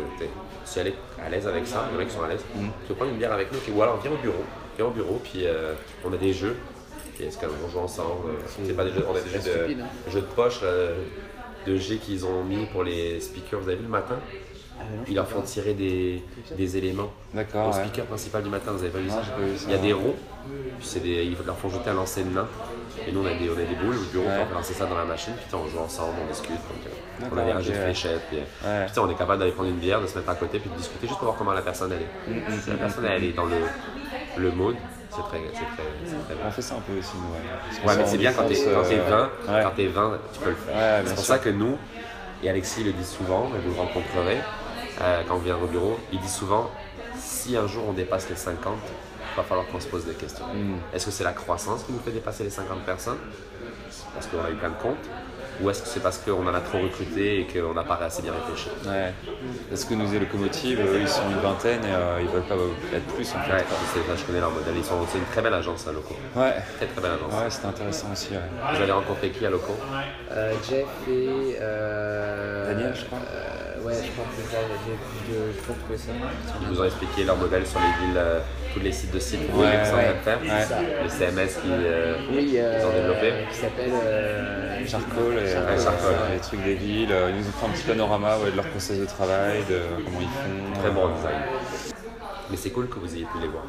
[0.66, 2.68] si elle est à l'aise avec ça, les mecs sont à l'aise, Mm.
[2.82, 4.44] tu peux prendre une bière avec nous, puis ou alors viens au bureau,
[4.78, 5.74] viens au bureau, puis euh,
[6.06, 6.56] on a des jeux,
[7.16, 9.58] puis est-ce qu'on joue ensemble, euh, c'est pas des jeux, on a des jeux de,
[9.58, 10.10] stupide, hein.
[10.12, 10.96] jeux de poche, euh,
[11.66, 14.16] de G qu'ils ont mis pour les speakers, vous avez vu le matin?
[14.80, 16.24] Ah, Ils leur font tirer des,
[16.56, 17.68] des éléments D'accord.
[17.70, 17.84] au ouais.
[17.84, 19.66] speaker principal du matin, vous avez pas vu Non, ça j'ai pas vu ça.
[19.68, 20.16] Il y a des ronds,
[20.80, 22.48] puis des, ils leur font jeter un lancer de nain.
[23.08, 24.38] Et nous on a des, on a des boules au bureau, Ouais.
[24.44, 26.50] on fait lancer ça dans la machine, puis on joue ensemble, on discute.
[26.52, 28.22] Donc, on a des ok, rangées de fléchettes.
[28.30, 28.88] Puis, Ouais.
[28.92, 30.76] sais, on est capable d'aller prendre une bière, de se mettre à côté, puis de
[30.76, 32.60] discuter juste pour voir comment la personne elle Mm, est.
[32.62, 33.58] Si la personne elle est dans le,
[34.38, 34.76] le mood,
[35.10, 35.66] c'est très, c'est très,
[36.26, 36.46] très bien.
[36.48, 37.88] On fait ça un peu aussi, nous.
[37.88, 39.64] Ouais, mais c'est bien quand t'es quand t'es euh, 20, ouais.
[39.64, 41.02] quand t'es 20, tu peux le faire.
[41.06, 41.34] C'est pour sûr.
[41.34, 41.78] ça que nous,
[42.44, 44.38] et Alexis le dit souvent, et vous le rencontrerez
[45.02, 46.70] euh, quand on vient au bureau, il dit souvent
[47.20, 48.74] si un jour on dépasse les 50,
[49.34, 50.46] il va falloir qu'on se pose des questions.
[50.48, 50.96] Mm.
[50.96, 53.18] Est-ce que c'est la croissance qui nous fait dépasser les 50 personnes?
[54.14, 55.06] Parce qu'on a eu plein de comptes
[55.62, 58.22] Ou est-ce que c'est parce qu'on en a trop recruté et qu'on n'a pas assez
[58.22, 58.70] bien réfléchi?
[58.86, 59.14] Ouais.
[59.70, 62.56] Parce que nous, les locomotives, eux, ils sont une vingtaine et euh, ils veulent pas
[62.94, 63.54] être plus en fait.
[63.54, 64.76] Ouais, ça, je connais leur modèle.
[64.76, 66.16] Ils sont, c'est une très belle agence à Loco.
[66.36, 66.54] Ouais.
[66.78, 67.34] Très très belle agence.
[67.34, 68.30] Ouais, c'était intéressant aussi.
[68.34, 68.76] ouais.
[68.76, 69.76] Vous avez rencontré qui à Loco?
[70.32, 71.58] Euh, Jeff et.
[71.60, 73.20] Euh, Daniel, je crois.
[73.88, 74.60] Ouais, je crois que c'est ça.
[74.86, 75.40] J'ai plus de.
[75.52, 76.12] Je ça.
[76.62, 78.40] Ils vous ont expliqué leur modèle sur les villes, euh,
[78.74, 80.40] tous les sites de sites Ouais, web qu'ils sont en train de faire.
[80.42, 80.66] ouais.
[80.66, 80.80] ça.
[81.04, 83.34] Le CMS qui, euh, Oui, euh, qu'ils ont développé.
[83.52, 83.92] Qui s'appelle.
[83.94, 87.10] Euh, Charcoal et Charcoal, euh, Charcoal, ouais, les trucs des villes.
[87.30, 90.22] Ils nous ont fait un petit panorama ouais, de leur process de travail, de comment
[90.22, 90.80] ils font.
[90.82, 91.42] Très bon design.
[92.50, 93.64] Mais c'est cool que vous ayez pu les voir.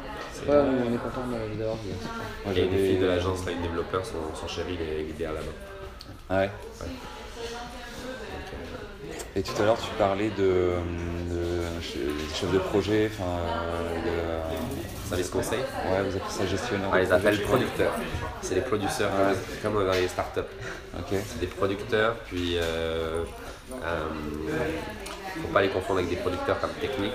[0.47, 2.55] Ouais, on est content de les avoir vus.
[2.55, 6.37] Et les filles de l'agence Line Developer sont, sont chéries, les, les là-bas.
[6.37, 6.49] Ouais.
[9.35, 10.73] Euh, Et tout à l'heure, tu parlais de,
[11.29, 11.97] de ch-
[12.33, 13.37] chef de projet, enfin,
[14.07, 14.41] euh,
[15.07, 15.59] service conseil.
[15.59, 16.89] ouais, vous appelez ça gestionnaire.
[16.91, 17.57] On de les projet, appelle je crois.
[17.57, 17.93] producteurs.
[18.41, 19.09] C'est des producteurs
[19.63, 20.39] comme, comme dans les startups.
[20.97, 21.05] Ok.
[21.27, 23.23] C'est des producteurs, puis euh,
[23.83, 24.05] euh,
[25.41, 27.13] faut pas les confondre avec des producteurs comme technique.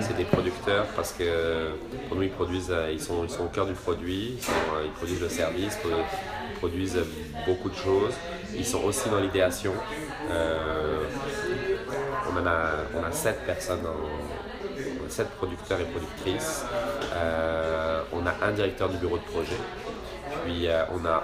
[0.00, 1.70] C'est des producteurs parce que
[2.08, 4.52] pour nous ils produisent, euh, ils sont, ils sont au cœur du produit, ils, sont,
[4.76, 5.90] euh, ils produisent le service, pour-
[6.58, 6.98] produisent
[7.46, 8.14] beaucoup de choses.
[8.54, 9.72] Ils sont aussi dans l'idéation.
[10.30, 11.04] Euh,
[12.28, 16.64] on, en a, on a sept personnes, en- sept producteurs et productrices.
[17.14, 19.56] Euh, on a un directeur du bureau de projet.
[20.44, 21.22] Puis euh, on a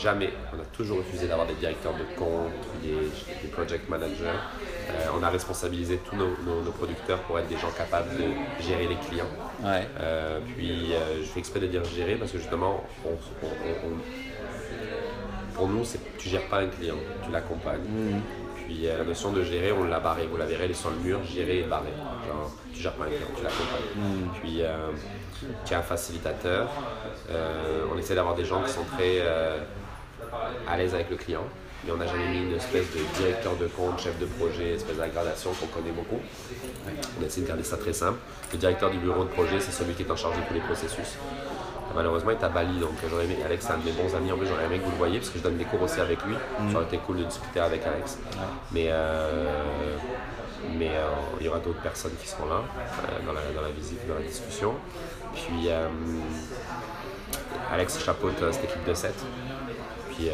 [0.00, 2.52] jamais, on a toujours refusé d'avoir des directeurs de compte,
[2.82, 3.10] des,
[3.42, 4.24] des project managers.
[4.90, 8.62] Euh, on a responsabilisé tous nos, nos- nos producteurs pour être des gens capables de
[8.62, 9.28] gérer les clients.
[9.62, 9.86] Ouais.
[10.00, 13.88] Euh, puis euh, je fais exprès de dire gérer parce que justement, on- on- on-
[13.88, 17.82] on- pour nous, c'est, tu gères pas un client, tu l'accompagnes.
[18.64, 20.26] Puis euh, la notion de gérer, on l'a barré.
[20.26, 21.90] Vous la verrez, elle est sur le mur, gérer et barré.
[22.26, 24.30] Genre, tu gères pas un client, tu l'accompagnes.
[24.40, 24.88] Puis euh,
[25.66, 26.70] tu es un facilitateur.
[27.30, 29.58] Euh, on essaie d'avoir des gens qui sont très euh,
[30.66, 31.44] à l'aise avec le client.
[31.84, 34.96] Mais on n'a jamais mis une espèce de directeur de compte, chef de projet, espèce
[34.96, 36.20] d'aggradation qu'on connaît beaucoup.
[37.20, 38.18] On a essayé de garder ça très simple.
[38.50, 40.60] Le directeur du bureau de projet, c'est celui qui est en charge de tous les
[40.60, 41.18] processus.
[41.94, 44.32] Malheureusement, il est à Bali, donc j'aurais aimé, Alex, c'est un de mes bons amis,
[44.32, 46.00] en plus j'aurais aimé que vous le voyiez, parce que je donne des cours aussi
[46.00, 46.34] avec lui.
[46.70, 48.18] Ça aurait été cool de discuter avec Alex.
[48.72, 49.96] Mais, euh,
[50.76, 51.08] mais euh,
[51.40, 54.14] il y aura d'autres personnes qui seront là, euh, dans, la, dans la visite, dans
[54.14, 54.74] la discussion.
[55.34, 55.68] Puis
[57.72, 59.12] Alex chapeaute cette équipe de 7.
[60.10, 60.30] Puis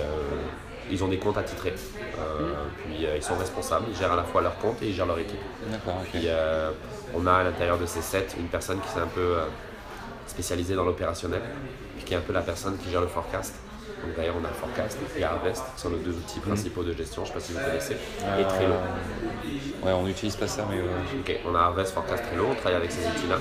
[0.91, 1.75] ils ont des comptes attitrés.
[2.19, 2.53] Euh,
[2.85, 5.07] Puis euh, ils sont responsables, ils gèrent à la fois leur compte et ils gèrent
[5.07, 5.41] leur équipe.
[5.71, 6.03] D'accord.
[6.11, 6.71] Puis euh,
[7.15, 9.37] on a à l'intérieur de ces sept une personne qui s'est un peu
[10.31, 11.43] euh, spécialisée dans l'opérationnel,
[12.05, 13.55] qui est un peu la personne qui gère le forecast.
[14.05, 17.23] Donc d'ailleurs on a Forecast et Harvest qui sont nos deux outils principaux de gestion,
[17.25, 18.75] je ne sais pas si vous connaissez, et Trello.
[19.83, 22.77] Ouais, on n'utilise pas ça, mais euh, Ok, on a Harvest, Forecast, Trello, on travaille
[22.77, 23.37] avec ces outils-là.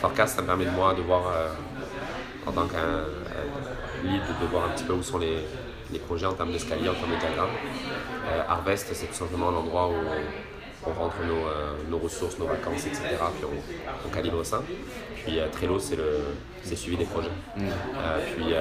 [0.00, 1.48] Forecast, ça me permet de moi de voir, euh,
[2.46, 3.04] en tant qu'un euh,
[4.04, 5.38] lead, de voir un petit peu où sont les,
[5.92, 7.50] les projets en termes d'escalier, en termes de diagramme.
[8.28, 9.94] Euh, Harvest, c'est tout simplement l'endroit où
[10.86, 13.00] on, rentre nos, euh, nos ressources, nos vacances, etc.
[13.36, 14.62] Puis on, on calibre ça.
[15.24, 17.28] Puis euh, Trello, c'est le suivi des projets.
[17.58, 18.54] Euh, puis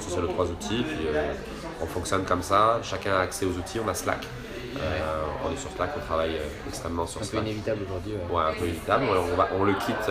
[0.00, 0.82] ce sont les trois outils.
[0.86, 1.06] Puis
[1.82, 2.80] on fonctionne comme ça.
[2.82, 3.78] Chacun a accès aux outils.
[3.84, 4.26] On a Slack.
[5.44, 6.36] On est sur Slack, on travaille
[6.68, 7.42] extrêmement sur Un peu Slack.
[7.42, 8.12] inévitable aujourd'hui.
[8.12, 8.34] ouais.
[8.36, 9.04] Ouais, un peu évitable.
[9.10, 10.10] Alors, on, va- on le quitte,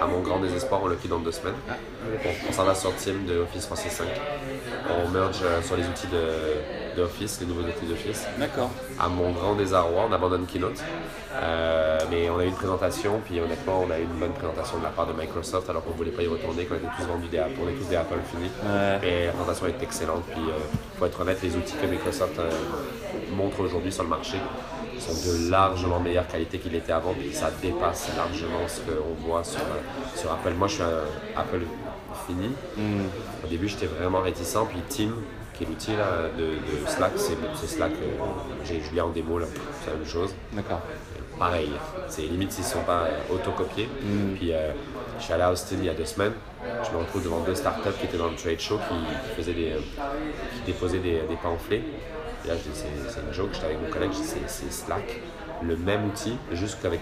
[0.00, 1.54] à mon grand désespoir, on le quitte dans deux semaines.
[1.70, 4.06] On, on s'en va sur Team de Office 365.
[5.04, 6.18] On merge sur les outils de,
[6.98, 8.26] de Office, les nouveaux outils d'Office.
[8.38, 8.70] d'accord.
[8.98, 10.82] À mon grand désarroi, on abandonne Keynote.
[11.34, 14.78] Euh, mais on a eu une présentation, puis honnêtement, on a eu une bonne présentation
[14.78, 17.06] de la part de Microsoft, alors qu'on ne voulait pas y retourner, qu'on était tous
[17.06, 18.50] vendus des Apple, on est tous des Apple finis.
[18.64, 19.08] Ouais.
[19.08, 20.58] Et la présentation est excellente, puis euh,
[20.98, 22.50] faut être honnête, les outils que Microsoft euh,
[23.36, 24.38] montre aujourd'hui sur le marché
[24.98, 29.44] sont de largement meilleure qualité qu'ils l'étaient avant, puis ça dépasse largement ce qu'on voit
[29.44, 30.54] sur, euh, sur Apple.
[30.54, 31.62] Moi, je suis un Apple
[32.26, 32.50] fini.
[33.44, 35.14] Au début, j'étais vraiment réticent, puis Team,
[35.58, 38.24] qui est l'outil de, de Slack, c'est Slack, euh,
[38.64, 39.46] j'ai Julien en démo, là,
[39.82, 40.80] c'est la même chose D'accord.
[41.38, 41.70] pareil.
[42.08, 43.88] C'est limite s'ils ne sont pas autocopiés.
[44.36, 44.70] Puis euh,
[45.18, 46.32] je suis allé à Austin il y a deux semaines.
[46.64, 48.94] Je me retrouve devant deux startups qui étaient dans le trade show qui,
[49.28, 49.78] qui faisaient des, euh,
[50.54, 51.82] qui déposaient des, des pamphlets.
[52.44, 52.78] Et là, je dis,
[53.08, 53.48] c'est une joke.
[53.52, 55.20] J'étais avec mon collègue, je dis, c'est Slack,
[55.62, 57.00] le même outil, juste qu'avec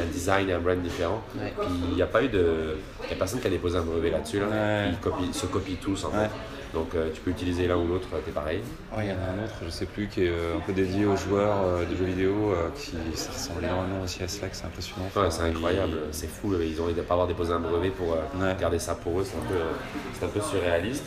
[0.00, 1.22] un design et un brand différent.
[1.38, 1.52] Ouais.
[1.60, 2.76] Puis il n'y a pas eu de.
[3.02, 4.40] Il n'y a personne qui a déposé un brevet là-dessus.
[4.40, 4.46] Là.
[4.46, 4.88] Ouais.
[4.88, 6.14] Ils, copient- se copient tous en Ouais.
[6.24, 6.30] fait.
[6.74, 8.60] Donc euh, tu peux utiliser l'un ou l'autre, t'es pareil.
[8.96, 10.72] Ouais, il y en a un autre, je sais plus, qui est euh, un peu
[10.72, 14.50] dédié aux joueurs euh, de jeux vidéo, euh, qui ça ressemble énormément aussi à Slack,
[14.54, 15.06] c'est impressionnant.
[15.16, 16.52] Ouais, c'est incroyable, c'est fou.
[16.60, 18.56] Ils ont envie de pas avoir déposé un brevet pour euh, Ouais.
[18.60, 21.06] garder ça pour eux, c'est un peu, un peu surréaliste.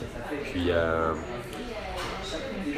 [0.52, 1.12] Puis, euh,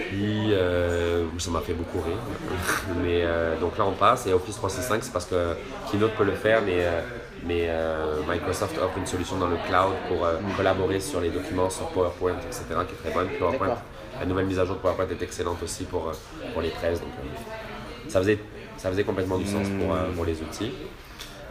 [0.10, 2.18] puis euh, ça m'a fait beaucoup rire.
[3.04, 5.54] mais euh, donc là on passe et Office 365 c'est parce que
[5.92, 7.02] Keynote peut le faire, mais, euh,
[7.46, 11.70] mais euh, Microsoft offre une solution dans le cloud pour euh, collaborer sur les documents,
[11.70, 12.64] sur PowerPoint, etc.
[12.88, 13.30] qui est très bonne.
[13.38, 13.78] PowerPoint,
[14.20, 16.14] la nouvelle mise à jour de PowerPoint est excellente aussi pour, euh,
[16.54, 17.00] pour les presses.
[17.00, 18.40] Donc, euh, ça, faisait,
[18.78, 20.72] ça faisait complètement du sens pour, euh, pour les outils.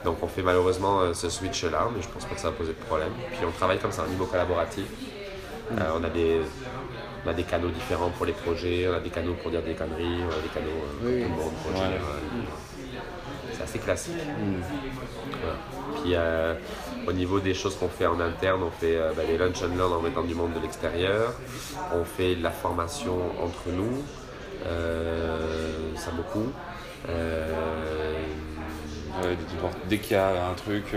[0.05, 2.73] Donc on fait malheureusement ce switch là, mais je pense pas que ça va poser
[2.73, 3.11] de problème.
[3.33, 4.85] Puis on travaille comme ça au niveau collaboratif.
[5.73, 6.41] Euh, on, a des,
[7.27, 9.75] on a des canaux différents pour les projets, on a des canaux pour dire des
[9.75, 11.83] conneries, on a des canaux pour tout le monde, pour.
[13.53, 14.15] C'est assez classique.
[15.43, 15.57] Voilà.
[16.03, 16.55] Puis euh,
[17.07, 19.77] au niveau des choses qu'on fait en interne, on fait euh, bah, les lunch and
[19.77, 21.33] learn en mettant du monde de l'extérieur,
[21.95, 24.03] on fait de la formation entre nous,
[24.67, 25.39] euh,
[25.97, 26.51] ça beaucoup.
[27.09, 27.53] Euh,
[29.21, 29.37] Ouais,
[29.89, 30.95] dès qu'il y a un truc,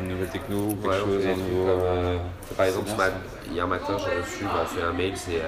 [0.00, 1.66] une nouvelle techno ou quelque Ouais, chose, un nouveau.
[1.66, 5.42] comme, par exemple, bien, hier matin, j'ai reçu bah, fait un mail, c'est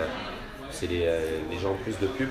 [0.72, 1.06] c'est les,
[1.48, 2.30] les gens en plus de pub.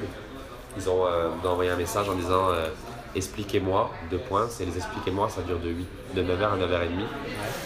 [0.77, 2.67] Ils ont, euh, envoyé un message en disant euh,
[3.15, 4.47] Expliquez-moi, deux points.
[4.49, 6.89] C'est les Expliquez-moi, ça dure de, 8, de 9h à 9h30.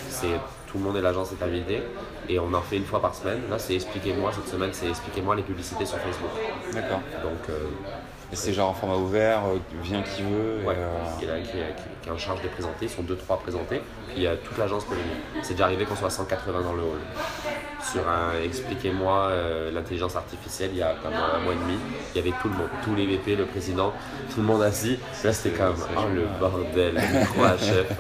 [0.09, 1.81] C'est Tout le monde et l'agence est invité.
[2.27, 3.41] Et on en fait une fois par semaine.
[3.49, 4.31] Là, c'est Expliquez-moi.
[4.33, 6.29] Cette semaine, c'est Expliquez-moi les publicités sur Facebook.
[6.73, 7.01] D'accord.
[7.23, 7.65] Donc, euh,
[8.31, 10.59] Et c'est genre en format ouvert, euh, vient qui veut.
[10.63, 10.87] Ouais, euh,
[11.19, 13.01] il y en a un qui, est- qui- est en charge de présenter, ils sont
[13.01, 13.81] deux, trois présentés,
[14.13, 15.15] puis euh, toute l'agence peut venir.
[15.41, 16.99] C'est déjà arrivé qu'on soit 180 dans le hall.
[17.91, 21.77] Sur un Expliquez-moi euh, l'intelligence artificielle, il y a comme un mois et demi,
[22.13, 23.93] il y avait tout le monde, tous les VP, le président,
[24.33, 24.99] tout le monde assis.
[25.23, 27.97] Là, c'était comme, oh le bordel, le trois chef.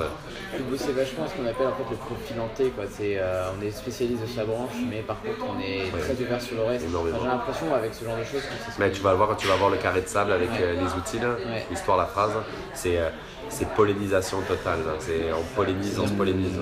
[0.69, 2.69] Bossez vachement ce qu'on appelle en fait le profilanté.
[2.71, 2.85] Quoi.
[2.89, 5.99] C'est, euh, on est spécialiste de sa branche, mais par contre on est Ouais.
[6.01, 6.85] très ouvert sur le reste.
[6.87, 9.29] Enfin, j'ai l'impression avec ce genre de choses que c'est Mais tu vas le voir
[9.29, 10.57] quand tu vas voir le carré de sable avec Ouais.
[10.61, 11.65] euh, les outils, là, Ouais.
[11.69, 12.31] l'histoire, la phrase,
[12.73, 13.09] c'est euh,
[13.49, 14.79] c'est pollinisation totale.
[14.85, 14.93] là.
[14.99, 16.59] C'est, on pollinise, on se pollinise.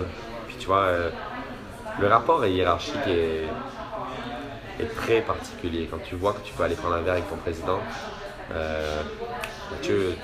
[0.48, 0.88] Puis tu vois,
[2.00, 3.44] le rapport hiérarchique est,
[4.84, 5.88] est très particulier.
[5.90, 7.80] Quand tu vois que tu peux aller prendre un verre avec ton président,
[9.72, 10.16] Mathieu,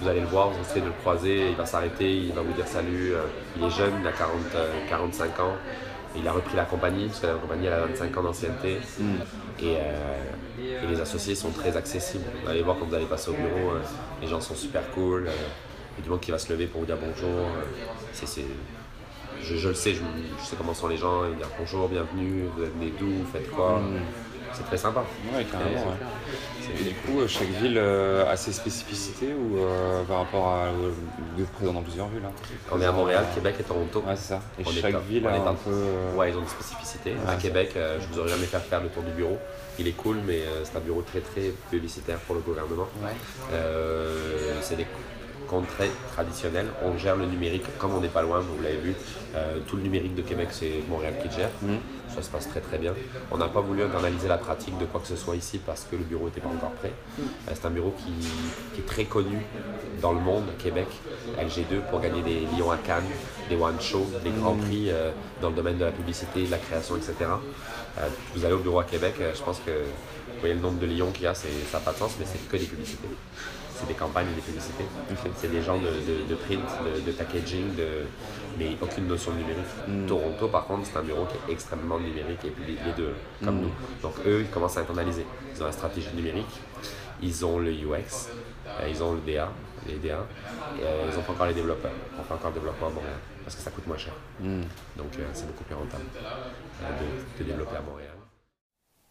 [0.00, 2.52] vous allez le voir, vous essayez de le croiser, il va s'arrêter, il va vous
[2.52, 3.12] dire salut.
[3.14, 3.22] euh,
[3.56, 5.54] il est jeune, il a 40, euh, 45 ans.
[6.16, 8.78] Il a repris la compagnie, parce que la compagnie elle a 25 ans d'ancienneté.
[9.60, 12.24] Et, euh, et les associés sont très accessibles.
[12.44, 13.80] Vous allez voir quand vous allez passer au bureau, euh,
[14.22, 15.26] les gens sont super cool.
[15.26, 15.30] euh,
[15.96, 17.28] il y a du monde qui va se lever pour vous dire bonjour.
[17.30, 17.62] euh,
[19.42, 20.00] je, je le sais, je,
[20.40, 21.24] je sais comment sont les gens.
[21.26, 23.80] Ils disent bonjour, bienvenue, vous êtes né d'où, vous faites quoi.
[24.54, 25.04] C'est très sympa.
[25.34, 25.70] Ouais, carrément.
[25.70, 26.80] Et- ouais.
[26.80, 30.68] Et du coup, euh, chaque ville euh, a ses spécificités ou euh, par rapport à.
[30.72, 32.22] Vous êtes présent dans plusieurs villes.
[32.26, 32.32] Hein.
[32.72, 34.00] On est à Montréal, Québec et Toronto.
[34.06, 34.40] Ouais, c'est ça.
[34.58, 35.04] Et On est chaque top.
[35.06, 35.70] ville On a est un peu.
[35.70, 37.14] euh, Ouais, ils ont des spécificités.
[37.28, 39.38] à Québec, euh, je vous aurais jamais fait faire le tour du bureau.
[39.78, 42.86] Il est cool, mais euh, c'est un bureau très très publicitaire pour le gouvernement.
[43.02, 43.10] Ouais.
[43.52, 44.86] Euh, c'est des
[45.48, 46.68] contrées traditionnelles.
[46.82, 48.94] On gère le numérique comme on n'est pas loin, vous l'avez vu.
[49.34, 51.50] Euh, tout le numérique de Québec, c'est Montréal qui le gère.
[51.62, 51.78] Mhm.
[52.14, 52.94] Ça se passe très très bien.
[53.32, 55.96] On n'a pas voulu internaliser la pratique de quoi que ce soit ici parce que
[55.96, 56.92] le bureau n'était pas encore prêt.
[57.18, 58.12] Euh, c'est un bureau qui,
[58.74, 59.38] qui est très connu
[60.00, 60.86] dans le monde, Québec,
[61.38, 63.04] LG2, pour gagner des Lions à Cannes,
[63.48, 66.58] des One Show, des grands prix euh, dans le domaine de la publicité, de la
[66.58, 67.14] création, etc.
[68.34, 71.10] Vous allez au bureau à Québec, je pense que vous voyez le nombre de Lions
[71.12, 73.08] qu'il y a, ça n'a pas de sens, mais c'est que des publicités.
[73.86, 74.84] C'est des campagnes et des publicités.
[75.36, 78.06] C'est des gens de, de- de print, de, de packaging, de,
[78.58, 80.06] mais aucune notion de numérique.
[80.06, 83.14] Toronto, par contre, c'est un bureau qui est extrêmement numérique et les deux,
[83.44, 83.70] comme nous.
[84.02, 85.26] Donc eux, ils commencent à internaliser.
[85.54, 86.60] Ils ont la stratégie numérique,
[87.20, 88.30] ils ont le UX,
[88.66, 89.50] euh, ils ont le DA,
[89.86, 90.26] les DA,
[90.80, 91.92] et euh, ils n'ont pas encore les développeurs.
[92.18, 94.14] On fait encore le développement à Montréal parce que ça coûte moins cher.
[94.40, 94.62] hmm.
[94.96, 96.04] Donc euh, c'est beaucoup plus rentable
[96.80, 98.13] de, de développer à Montréal.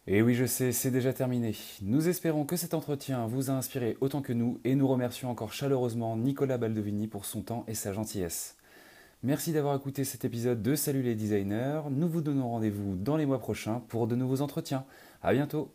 [0.06, 1.56] Et oui, je sais, c'est déjà terminé.
[1.80, 5.54] Nous espérons que cet entretien vous a inspiré autant que nous et nous remercions encore
[5.54, 8.56] chaleureusement Nicolas Baldovini pour son temps et sa gentillesse.
[9.22, 11.80] Merci d'avoir écouté cet épisode de Salut les designers.
[11.90, 14.84] Nous vous donnons rendez-vous dans les mois prochains pour de nouveaux entretiens.
[15.22, 15.72] À bientôt!